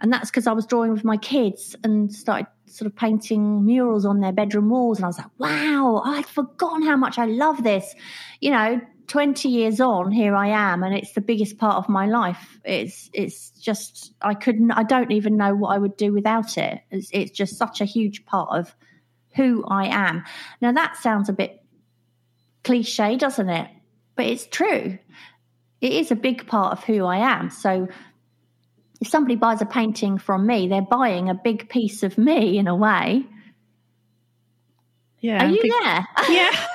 [0.00, 4.06] And that's because I was drawing with my kids and started sort of painting murals
[4.06, 4.98] on their bedroom walls.
[4.98, 7.94] And I was like, wow, I'd forgotten how much I love this.
[8.40, 8.80] You know,
[9.10, 12.60] 20 years on here i am and it's the biggest part of my life.
[12.64, 16.80] It's it's just i couldn't i don't even know what i would do without it.
[16.92, 18.72] It's, it's just such a huge part of
[19.34, 20.22] who i am.
[20.60, 21.60] Now that sounds a bit
[22.62, 23.68] cliche doesn't it?
[24.14, 24.96] But it's true.
[25.80, 27.50] It is a big part of who i am.
[27.50, 27.88] So
[29.00, 32.68] if somebody buys a painting from me they're buying a big piece of me in
[32.68, 33.26] a way
[35.20, 36.50] yeah are you big, there yeah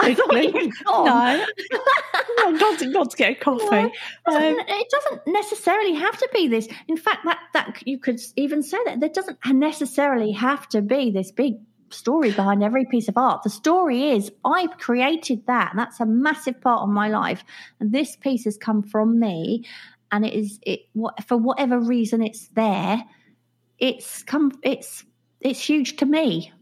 [0.00, 3.64] I thought you No, no God's, to get a coffee.
[3.66, 3.92] Well, it,
[4.26, 6.68] doesn't, um, it doesn't necessarily have to be this.
[6.86, 11.10] In fact, that that you could even say that there doesn't necessarily have to be
[11.10, 11.56] this big
[11.90, 13.42] story behind every piece of art.
[13.42, 15.72] The story is I've created that.
[15.74, 17.44] That's a massive part of my life.
[17.80, 19.64] And this piece has come from me.
[20.10, 23.04] And it is it what for whatever reason it's there.
[23.78, 25.04] It's come it's
[25.40, 26.52] it's huge to me.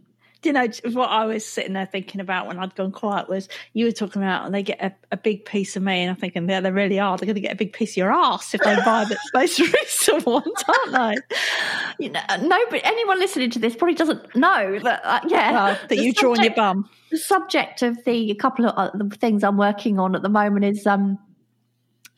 [0.42, 3.48] Do you know what I was sitting there thinking about when I'd gone quiet was
[3.72, 6.16] you were talking about and they get a, a big piece of me and I'm
[6.16, 7.16] thinking yeah they really are.
[7.16, 9.58] They're going to get a big piece of your ass if they buy the most
[9.58, 10.92] recent ones aren't
[11.28, 12.04] they?
[12.04, 15.52] You know no but anyone listening to this probably doesn't know that uh, yeah.
[15.52, 16.88] Well, that you draw on your bum.
[17.10, 20.64] the subject of the couple of uh, the things I'm working on at the moment
[20.66, 21.18] is um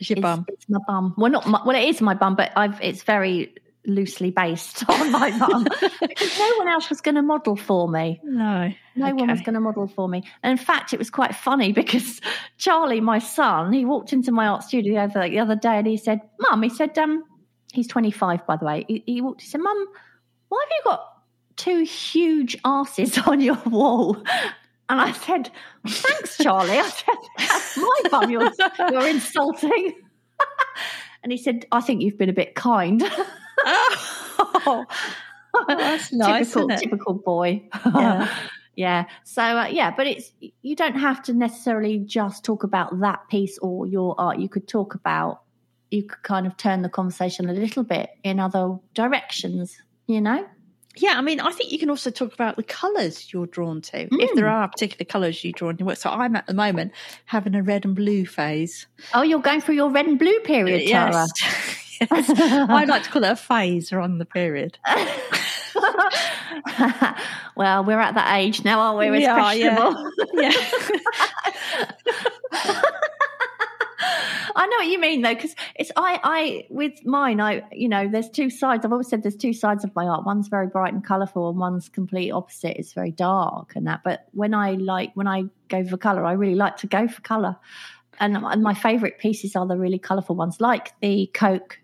[0.00, 0.44] it's your bum.
[0.48, 1.14] it's my bum.
[1.16, 3.54] Well not my, well it is my bum but I've it's very
[3.88, 5.64] loosely based on my mum
[6.00, 8.20] because no one else was going to model for me.
[8.22, 8.72] No.
[8.94, 10.22] No one was going to model for me.
[10.42, 12.20] And in fact, it was quite funny because
[12.58, 15.86] Charlie, my son, he walked into my art studio the other, the other day and
[15.86, 17.24] he said, Mum, he said, um,
[17.72, 18.84] he's 25, by the way.
[18.88, 19.86] He, he walked, he said, Mum,
[20.48, 21.22] why have you got
[21.56, 24.16] two huge asses on your wall?
[24.90, 25.50] And I said,
[25.86, 26.78] Thanks, Charlie.
[26.78, 28.50] I said, That's my bum you're,
[28.90, 29.94] you're insulting.
[31.22, 33.02] and he said, I think you've been a bit kind.
[35.54, 37.62] Oh, that's nice, typical, typical boy.
[37.94, 38.36] Yeah.
[38.76, 39.04] yeah.
[39.24, 40.32] So uh, yeah, but it's
[40.62, 44.38] you don't have to necessarily just talk about that piece or your art.
[44.38, 45.42] You could talk about
[45.90, 49.78] you could kind of turn the conversation a little bit in other directions.
[50.06, 50.46] You know.
[50.96, 54.08] Yeah, I mean, I think you can also talk about the colours you're drawn to,
[54.10, 55.96] if there are particular colours you draw in your work.
[55.96, 56.92] So I'm at the moment
[57.26, 58.88] having a red and blue phase.
[59.14, 61.12] Oh, you're going through your red and blue period, Tara.
[61.40, 61.87] Yes.
[62.00, 62.10] Yes.
[62.10, 64.78] I like to call it a phase or on the period.
[67.56, 69.08] well, we're at that age now, aren't we?
[69.18, 69.76] It's Yeah, yeah.
[69.76, 70.12] questionable.
[70.34, 70.52] Yeah.
[74.56, 78.08] I know what you mean though, because it's I I with mine I you know
[78.08, 78.84] there's two sides.
[78.84, 80.24] I've always said there's two sides of my art.
[80.26, 82.76] One's very bright and colourful, and one's complete opposite.
[82.76, 84.00] It's very dark and that.
[84.04, 87.20] But when I like when I go for colour, I really like to go for
[87.20, 87.56] colour.
[88.20, 91.78] And, and my favourite pieces are the really colourful ones, like the Coke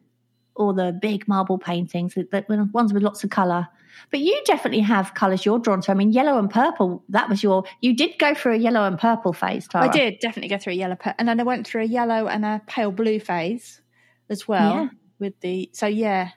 [0.56, 3.68] or the big marble paintings, that that ones with lots of colour.
[4.10, 5.92] But you definitely have colours you're drawn to.
[5.92, 7.04] I mean, yellow and purple.
[7.08, 7.64] That was your.
[7.80, 9.86] You did go through a yellow and purple phase, Tara.
[9.86, 12.44] I did definitely go through a yellow, and then I went through a yellow and
[12.44, 13.80] a pale blue phase
[14.28, 14.74] as well.
[14.74, 14.88] Yeah.
[15.20, 16.30] With the so yeah,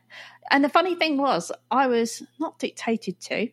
[0.51, 3.49] and the funny thing was I was not dictated to,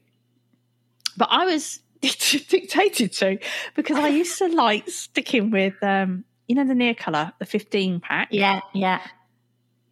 [1.16, 3.38] but I was dictated to
[3.74, 8.00] because I used to like sticking with um you know the near color the fifteen
[8.00, 8.28] pack.
[8.32, 9.00] Yeah, yeah.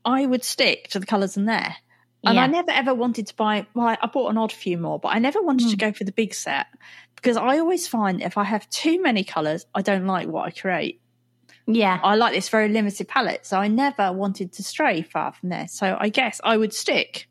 [0.05, 1.76] I would stick to the colours in there.
[2.24, 2.44] And Yeah.
[2.44, 5.18] I never ever wanted to buy, well, I- bought an odd few more, but I
[5.18, 5.70] never wanted Hmm.
[5.70, 6.66] to go for the big set
[7.16, 10.50] because I always find if I have too many colours, I don't like what I
[10.50, 11.00] create.
[11.66, 11.98] Yeah.
[12.03, 15.68] I like this very limited palette, so I never wanted to stray far from there.
[15.68, 17.28] So I guess I would stick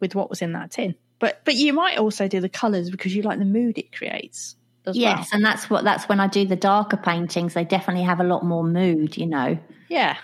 [0.00, 0.94] with what was in that tin.
[1.18, 4.56] But but you might also do the colours because you like the mood it creates
[4.92, 5.26] Yes, well.
[5.32, 7.54] and that's what that's when I do the darker paintings.
[7.54, 9.58] They definitely have a lot more mood, you know.
[9.88, 10.16] Yeah.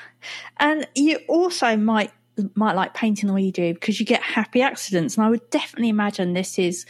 [0.59, 2.11] And you also might
[2.55, 5.17] might like painting the way you do because you get happy accidents.
[5.17, 6.87] And I would definitely imagine this is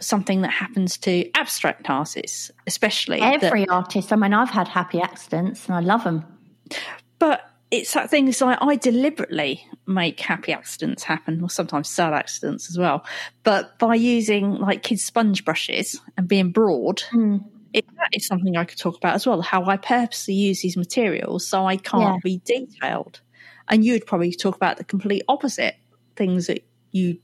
[0.00, 3.20] something that happens to abstract artists, especially.
[3.20, 4.12] that- Every artist.
[4.12, 6.24] I mean, I've had happy accidents, and I love them.
[7.18, 12.12] but it's that thing is like I deliberately make happy accidents happen, or sometimes sad
[12.12, 13.04] accidents as well.
[13.42, 17.38] But by using like kids' sponge brushes and being broad, Hmm.
[17.72, 19.42] it, that is something I could talk about as well.
[19.42, 22.16] How I purposely use these materials so I can't Yeah.
[22.22, 23.20] be detailed.
[23.68, 25.74] And you would probably talk about the complete opposite
[26.14, 27.18] things that you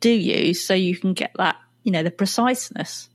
[0.00, 3.08] do use so you can get that, you know, the preciseness.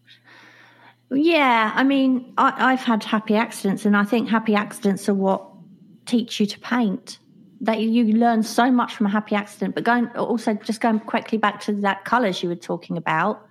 [1.10, 5.57] Yeah, I mean, I, I've had happy accidents, and I think happy accidents are what
[6.08, 7.20] teach you to paint.
[7.62, 9.74] That you learn so much from a happy accident.
[9.74, 13.48] But going also just going quickly back to that colours you were talking about.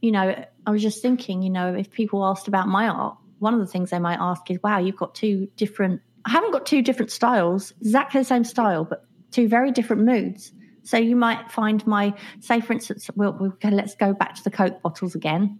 [0.00, 3.52] You know, I was just thinking, you know, if people asked about my art, one
[3.52, 6.00] of the things they might ask is, "Wow, you've got two different.
[6.24, 10.52] I haven't got two different styles, exactly the same style, but two very different moods."
[10.82, 14.82] So you might find my, say, for instance, we'll, let's go back to the Coke
[14.82, 15.58] bottles again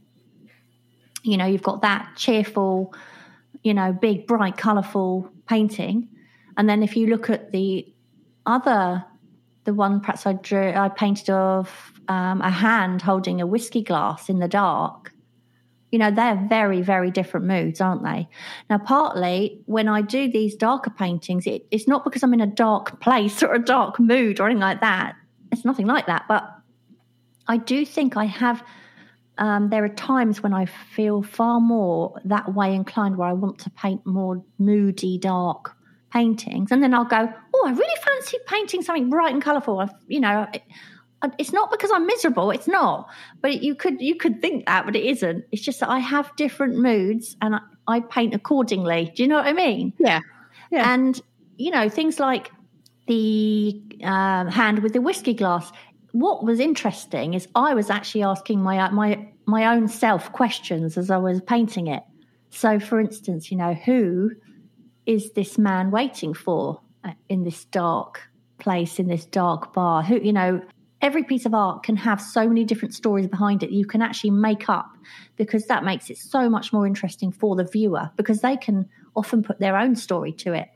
[1.24, 2.94] you know, you've got that cheerful,
[3.62, 6.08] you know, big, bright, colourful painting.
[6.56, 7.86] And then if you look at the
[8.46, 9.04] other,
[9.64, 14.28] the one perhaps I drew, I painted of um, a hand holding a whiskey glass
[14.28, 15.12] in the dark.
[15.90, 18.28] You know, they're very, very different moods, aren't they?
[18.68, 22.46] Now, partly when I do these darker paintings, it, it's not because I'm in a
[22.46, 25.14] dark place or a dark mood or anything like that.
[25.52, 26.24] It's nothing like that.
[26.28, 26.50] But
[27.46, 28.64] I do think I have
[29.38, 33.58] um, there are times when I feel far more that way inclined where I want
[33.60, 35.76] to paint more moody, dark
[36.14, 36.70] paintings.
[36.70, 39.80] And then I'll go, oh, I really fancy painting something bright and colourful.
[39.80, 40.62] I've, you know, it,
[41.38, 42.50] it's not because I'm miserable.
[42.50, 43.08] It's not.
[43.40, 45.44] But you could you could think that, but it isn't.
[45.52, 49.12] It's just that I have different moods and I, I paint accordingly.
[49.14, 49.92] Do you know what I mean?
[49.98, 50.20] Yeah.
[50.70, 50.92] Yeah.
[50.92, 51.20] And
[51.56, 52.50] you know things like
[53.06, 55.70] the um, hand with the whiskey glass.
[56.12, 61.10] What was interesting is I was actually asking my my my own self questions as
[61.10, 62.02] I was painting it.
[62.50, 64.30] So, for instance, you know, who
[65.06, 68.22] is this man waiting for uh, in this dark
[68.58, 70.02] place in this dark bar?
[70.02, 70.62] Who, you know,
[71.00, 74.30] every piece of art can have so many different stories behind it you can actually
[74.30, 74.90] make up
[75.36, 79.42] because that makes it so much more interesting for the viewer because they can often
[79.42, 80.68] put their own story to it.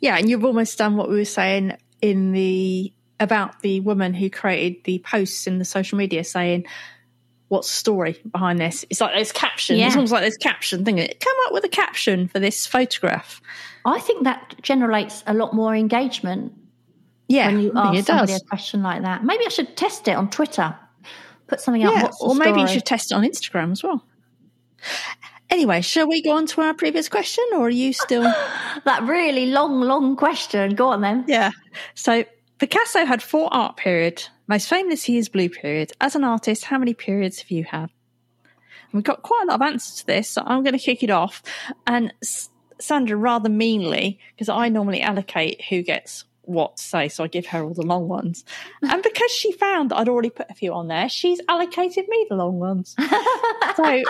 [0.00, 4.28] Yeah, and you've almost done what we were saying in the about the woman who
[4.28, 6.66] created the posts in the social media saying,
[7.52, 8.82] What's the story behind this?
[8.88, 9.76] It's like there's caption.
[9.76, 9.88] Yeah.
[9.88, 10.96] It's almost like there's caption thing.
[10.96, 13.42] Come up with a caption for this photograph.
[13.84, 16.54] I think that generates a lot more engagement
[17.28, 18.40] Yeah, when you ask it somebody does.
[18.40, 19.24] a question like that.
[19.24, 20.74] Maybe I should test it on Twitter.
[21.46, 21.92] Put something up.
[21.92, 24.02] Yeah, What's the or maybe you should test it on Instagram as well.
[25.50, 28.22] Anyway, shall we go on to our previous question, or are you still?
[28.86, 30.74] that really long, long question.
[30.74, 31.26] Go on then.
[31.28, 31.50] yeah.
[31.96, 32.24] So
[32.58, 34.30] Picasso had four art periods.
[34.52, 35.92] Most famously, his blue period.
[35.98, 37.88] As an artist, how many periods have you had?
[38.44, 41.02] And we've got quite a lot of answers to this, so I'm going to kick
[41.02, 41.42] it off.
[41.86, 42.12] And
[42.78, 47.46] Sandra, rather meanly, because I normally allocate who gets what to say, so I give
[47.46, 48.44] her all the long ones.
[48.82, 52.26] And because she found that I'd already put a few on there, she's allocated me
[52.28, 52.94] the long ones.
[53.76, 54.02] so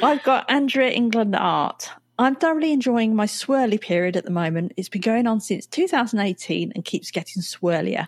[0.00, 1.90] I've got Andrea England Art.
[2.16, 4.72] I'm thoroughly enjoying my swirly period at the moment.
[4.76, 8.06] It's been going on since 2018 and keeps getting swirlier.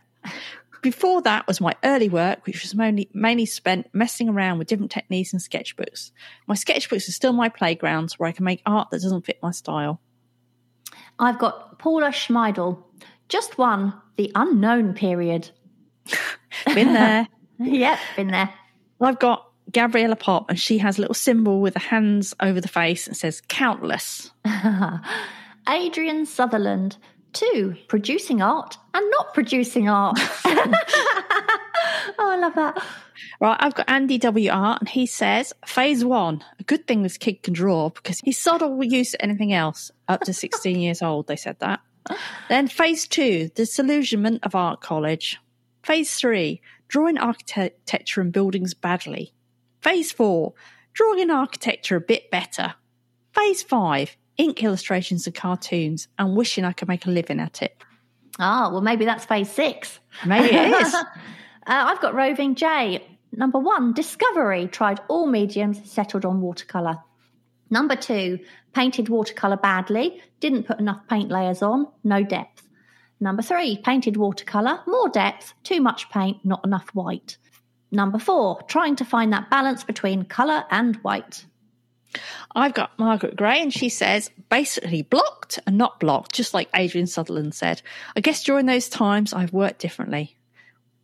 [0.82, 4.90] Before that was my early work, which was mainly, mainly spent messing around with different
[4.90, 6.10] techniques and sketchbooks.
[6.48, 9.52] My sketchbooks are still my playgrounds where I can make art that doesn't fit my
[9.52, 10.00] style.
[11.20, 12.82] I've got Paula Schmeidel.
[13.28, 15.50] Just one, the unknown period.
[16.74, 17.28] Been there.
[17.58, 18.52] yep, been there.
[19.00, 22.68] I've got Gabriella Pop, and she has a little symbol with the hands over the
[22.68, 24.30] face and says countless.
[25.68, 26.96] Adrian Sutherland.
[27.32, 30.18] Two, producing art and not producing art.
[30.44, 30.76] oh,
[32.18, 32.82] I love that.
[33.40, 34.50] Right, I've got Andy W.
[34.50, 38.38] Art, and he says, Phase one, a good thing this kid can draw because he's
[38.38, 39.90] sod all use anything else.
[40.08, 41.80] Up to 16 years old, they said that.
[42.48, 45.38] Then phase two, disillusionment of art college.
[45.82, 49.32] Phase three, drawing architecture and buildings badly.
[49.80, 50.54] Phase four,
[50.92, 52.74] drawing in architecture a bit better.
[53.34, 57.76] Phase five, ink illustrations and cartoons and wishing I could make a living at it.
[58.38, 60.00] Ah, well, maybe that's phase six.
[60.26, 60.94] Maybe it is.
[61.64, 63.00] Uh, I've got Roving J.
[63.30, 64.66] Number one, Discovery.
[64.66, 66.98] Tried all mediums, settled on watercolour.
[67.70, 68.40] Number two,
[68.74, 70.20] painted watercolour badly.
[70.40, 72.68] Didn't put enough paint layers on, no depth.
[73.20, 77.38] Number three, painted watercolour, more depth, too much paint, not enough white.
[77.92, 81.46] Number four, trying to find that balance between colour and white.
[82.54, 87.06] I've got Margaret Gray, and she says basically blocked and not blocked, just like Adrian
[87.06, 87.82] Sutherland said.
[88.16, 90.36] I guess during those times I've worked differently.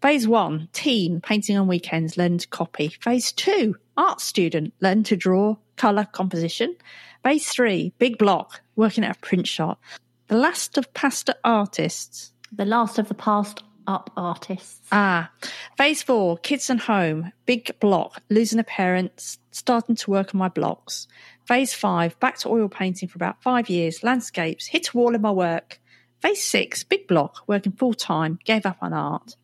[0.01, 2.89] Phase one, teen, painting on weekends, learn to copy.
[3.01, 6.77] Phase two, art student, learn to draw, colour, composition.
[7.25, 9.83] Phase three, big block, working at a print shop.
[10.29, 12.33] The last of paste-up artists.
[12.53, 14.87] The last of the past up artists.
[14.93, 15.33] Ah,
[15.77, 20.49] phase four, kids and home, big block, losing a parent, starting to work on my
[20.49, 21.09] blocks.
[21.47, 25.23] Phase five, back to oil painting for about five years, landscapes, hit a wall in
[25.23, 25.81] my work.
[26.21, 29.37] Phase six, big block, working full time, gave up on art.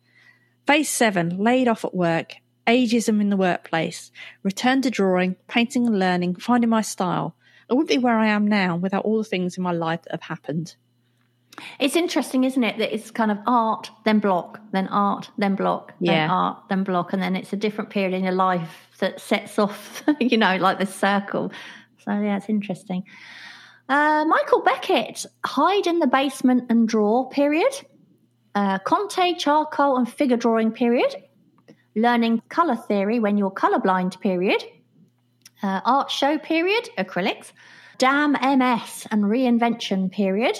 [0.67, 2.35] Phase seven, laid off at work,
[2.67, 4.11] ageism in the workplace,
[4.43, 7.35] returned to drawing, painting and learning, finding my style.
[7.69, 10.11] I wouldn't be where I am now without all the things in my life that
[10.11, 10.75] have happened.
[11.79, 15.93] It's interesting, isn't it, that it's kind of art, then block, then art, then block,
[16.01, 16.31] then Yeah.
[16.31, 20.03] art, then block, and then it's a different period in your life that sets off,
[20.19, 21.51] you know, like this circle.
[21.99, 23.03] So yeah, it's interesting.
[23.87, 27.73] Uh, Michael Beckett, hide in the basement and draw period.
[28.53, 31.15] Uh, Conte charcoal and figure drawing period.
[31.95, 34.63] Learning color theory when you're colorblind period.
[35.63, 37.51] Uh, art show period, acrylics.
[37.97, 40.59] Damn MS and reinvention period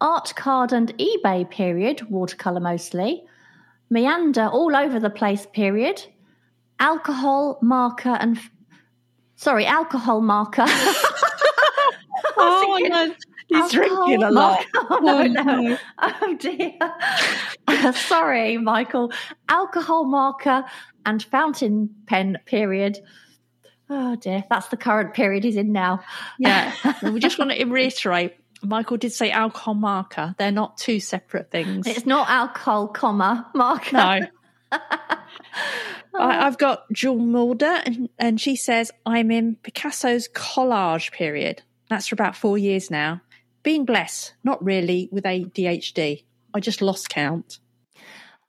[0.00, 3.22] art card and eBay period, watercolor mostly,
[3.90, 6.04] meander all over the place period,
[6.80, 8.38] alcohol marker and
[9.36, 10.64] sorry, alcohol marker.
[12.40, 13.14] Oh, no,
[13.48, 14.64] he's drinking a lot.
[14.74, 15.42] Oh, no, Oh, no.
[15.60, 15.78] no.
[15.98, 16.72] Oh dear.
[17.92, 19.12] sorry, Michael.
[19.48, 20.64] Alcohol marker
[21.04, 22.98] and fountain pen period.
[23.90, 26.00] Oh dear, that's the current period he's in now.
[26.38, 26.72] Yeah.
[27.02, 30.34] We just want to reiterate Michael did say alcohol marker.
[30.38, 31.86] They're not two separate things.
[31.86, 33.96] It's not alcohol, comma, marker.
[33.96, 34.20] no.
[36.14, 41.62] I, I've got Jewel Mulder, and, and she says, I'm in Picasso's collage period.
[41.88, 43.20] That's for about four years now.
[43.62, 46.24] Being blessed, not really, with ADHD.
[46.54, 47.58] I just lost count.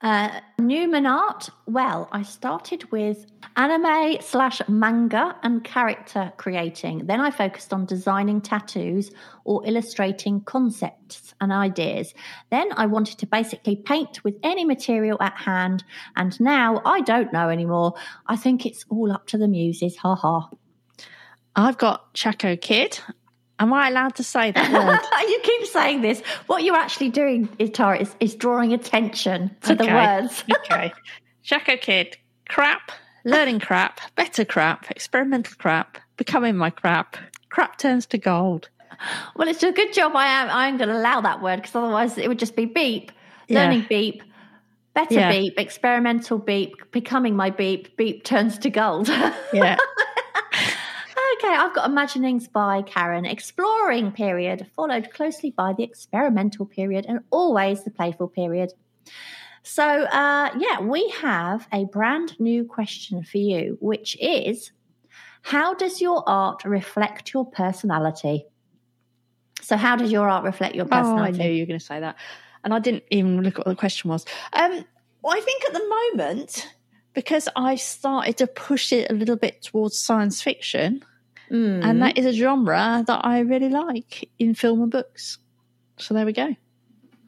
[0.02, 1.50] Uh, Newman art.
[1.66, 7.04] Well, I started with anime slash manga and character creating.
[7.06, 9.10] Then I focused on designing tattoos
[9.44, 12.14] or illustrating concepts and ideas.
[12.50, 15.84] Then I wanted to basically paint with any material at hand.
[16.16, 17.92] And now I don't know anymore.
[18.26, 19.98] I think it's all up to the muses.
[19.98, 20.48] Ha ha.
[21.56, 23.00] I've got Chaco Kid,
[23.60, 25.00] Am I allowed to say that word?
[25.28, 26.22] you keep saying this.
[26.46, 30.42] What you're actually doing, is, Tara, is, is drawing attention to the words.
[30.50, 30.92] okay.
[31.42, 32.16] Jacko Kid,
[32.48, 32.90] crap,
[33.24, 37.18] learning crap, better crap, experimental crap, becoming my crap,
[37.50, 38.70] crap turns to gold.
[39.36, 40.48] Well, it's a good job I am.
[40.50, 43.12] I'm going to allow that word because otherwise it would just be beep,
[43.48, 43.60] Yeah.
[43.62, 44.22] learning beep,
[44.94, 45.30] better Yeah.
[45.30, 49.08] beep, experimental beep, becoming my beep, beep turns to gold.
[49.52, 49.76] Yeah.
[51.42, 57.20] Okay, I've got imaginings by Karen, exploring period, followed closely by the experimental period, and
[57.30, 58.74] always the playful period.
[59.62, 64.72] So, uh, yeah, we have a brand new question for you, which is
[65.40, 68.44] How does your art reflect your personality?
[69.62, 71.38] So, how does your art reflect your Oh, I personality?
[71.38, 72.16] knew you were going to say that.
[72.64, 74.26] And I didn't even look at what the question was.
[74.52, 74.84] Um,
[75.22, 76.68] well, I think at the moment,
[77.14, 81.02] because I've started to push it a little bit towards science fiction,
[81.50, 81.84] Mm.
[81.84, 85.38] and that is a genre that I really like in film and books.
[85.98, 86.46] So there we go.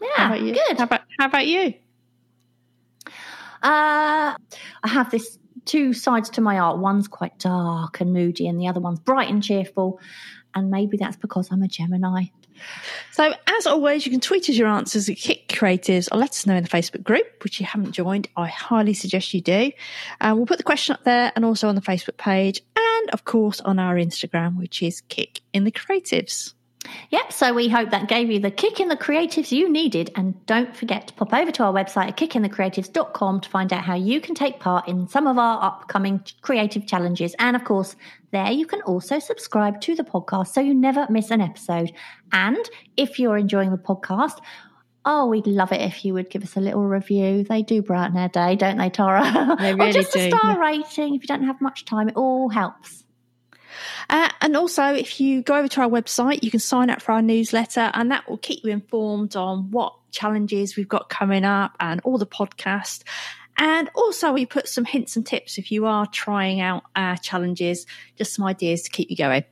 [0.01, 0.55] yeah, How about you?
[0.55, 0.79] good.
[0.79, 1.75] How about, how about you?
[3.63, 4.35] Uh,
[4.83, 6.79] I have this two sides to my art.
[6.79, 10.01] One's quite dark and moody, and the other one's bright and cheerful.
[10.55, 12.25] And maybe that's because I'm a Gemini.
[13.13, 16.47] So, as always, you can tweet us your answers at Kick Creatives or let us
[16.47, 18.29] know in the Facebook group, which you haven't joined.
[18.37, 19.73] I highly suggest you do.
[20.21, 23.25] Uh, we'll put the question up there and also on the Facebook page, and of
[23.25, 26.55] course on our Instagram, which is Kick in the Creatives.
[27.11, 30.11] Yep, so we hope that gave you the kick in the creatives you needed.
[30.17, 33.95] And don't forget to pop over to our website at kickinthecreatives.com to find out how
[33.95, 37.35] you can take part in some of our upcoming creative challenges.
[37.39, 37.97] And of course,
[38.33, 41.93] there you can also subscribe to the podcast so you never miss an episode.
[42.33, 44.39] And if you're enjoying the podcast,
[45.05, 47.43] Oh, we'd love it if you would give us a little review.
[47.43, 49.57] They do brighten our day, don't they, Tara?
[49.61, 50.59] They really or just a star yeah.
[50.59, 52.09] rating if you don't have much time.
[52.09, 53.03] It all helps.
[54.11, 57.13] Uh, and also, if you go over to our website, you can sign up for
[57.13, 61.77] our newsletter, and that will keep you informed on what challenges we've got coming up
[61.81, 63.03] and all the podcasts.
[63.57, 67.87] And also, we put some hints and tips if you are trying out our challenges,
[68.17, 69.45] just some ideas to keep you going.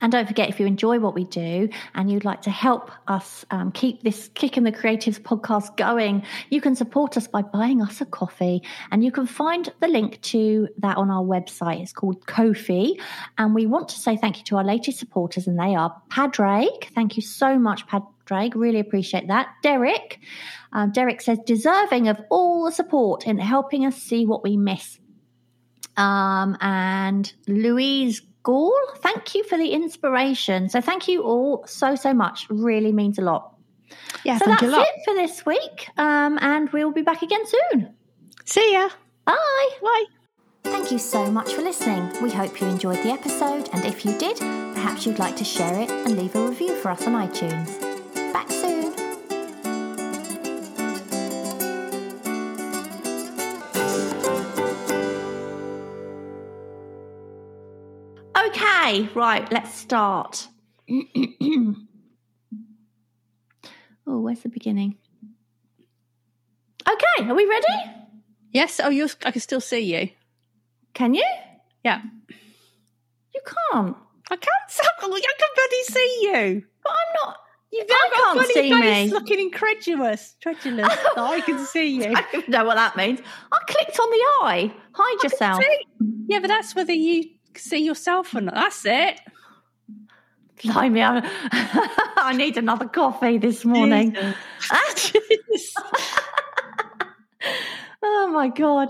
[0.00, 3.44] And don't forget, if you enjoy what we do and you'd like to help us
[3.50, 7.82] um, keep this Kick in the Creatives podcast going, you can support us by buying
[7.82, 8.62] us a coffee.
[8.92, 11.82] And you can find the link to that on our website.
[11.82, 12.94] It's called Ko-fi.
[13.38, 16.90] And we want to say thank you to our latest supporters, and they are Padraig.
[16.94, 18.54] Thank you so much, Padraig.
[18.54, 19.48] Really appreciate that.
[19.62, 20.20] Derek.
[20.72, 25.00] Um, Derek says, deserving of all the support in helping us see what we miss.
[25.96, 30.70] Um, and Louise Gall, thank you for the inspiration.
[30.70, 32.46] So thank you all so, so much.
[32.48, 33.54] Really means a lot.
[34.24, 34.86] Yeah, so thank that's you a lot.
[34.86, 35.90] it for this week.
[35.98, 37.94] Um, and we'll be back again soon.
[38.46, 38.88] See ya.
[39.26, 39.68] Bye.
[39.82, 40.04] Bye.
[40.64, 42.10] Thank you so much for listening.
[42.22, 43.68] We hope you enjoyed the episode.
[43.74, 46.90] And if you did, perhaps you'd like to share it and leave a review for
[46.90, 47.87] us on iTunes.
[58.48, 60.48] Okay, right, let's start.
[60.90, 61.74] oh,
[64.06, 64.96] where's the beginning?
[66.88, 67.66] Okay, are we ready?
[68.50, 68.80] Yes.
[68.82, 70.08] Oh, you're, I can still see you.
[70.94, 71.26] Can you?
[71.84, 72.00] Yeah.
[73.34, 73.96] You can't.
[74.30, 74.50] I can't.
[74.70, 76.64] I can bloody see you.
[76.82, 77.36] But I'm not.
[77.70, 79.12] You've I can't funny see face me.
[79.12, 80.36] looking incredulous.
[80.46, 80.88] Incredulous.
[80.88, 82.14] that oh, I can see you.
[82.16, 83.20] I don't know what that means.
[83.52, 84.72] I clicked on the eye.
[84.92, 85.62] Hide yourself.
[86.28, 87.24] Yeah, but that's whether you
[87.58, 88.48] see yourself and.
[88.48, 89.20] That's it.
[90.62, 91.22] Blimey, I'm-
[91.52, 94.16] I need another coffee this morning.
[94.60, 95.74] Jesus.
[98.02, 98.88] oh my god.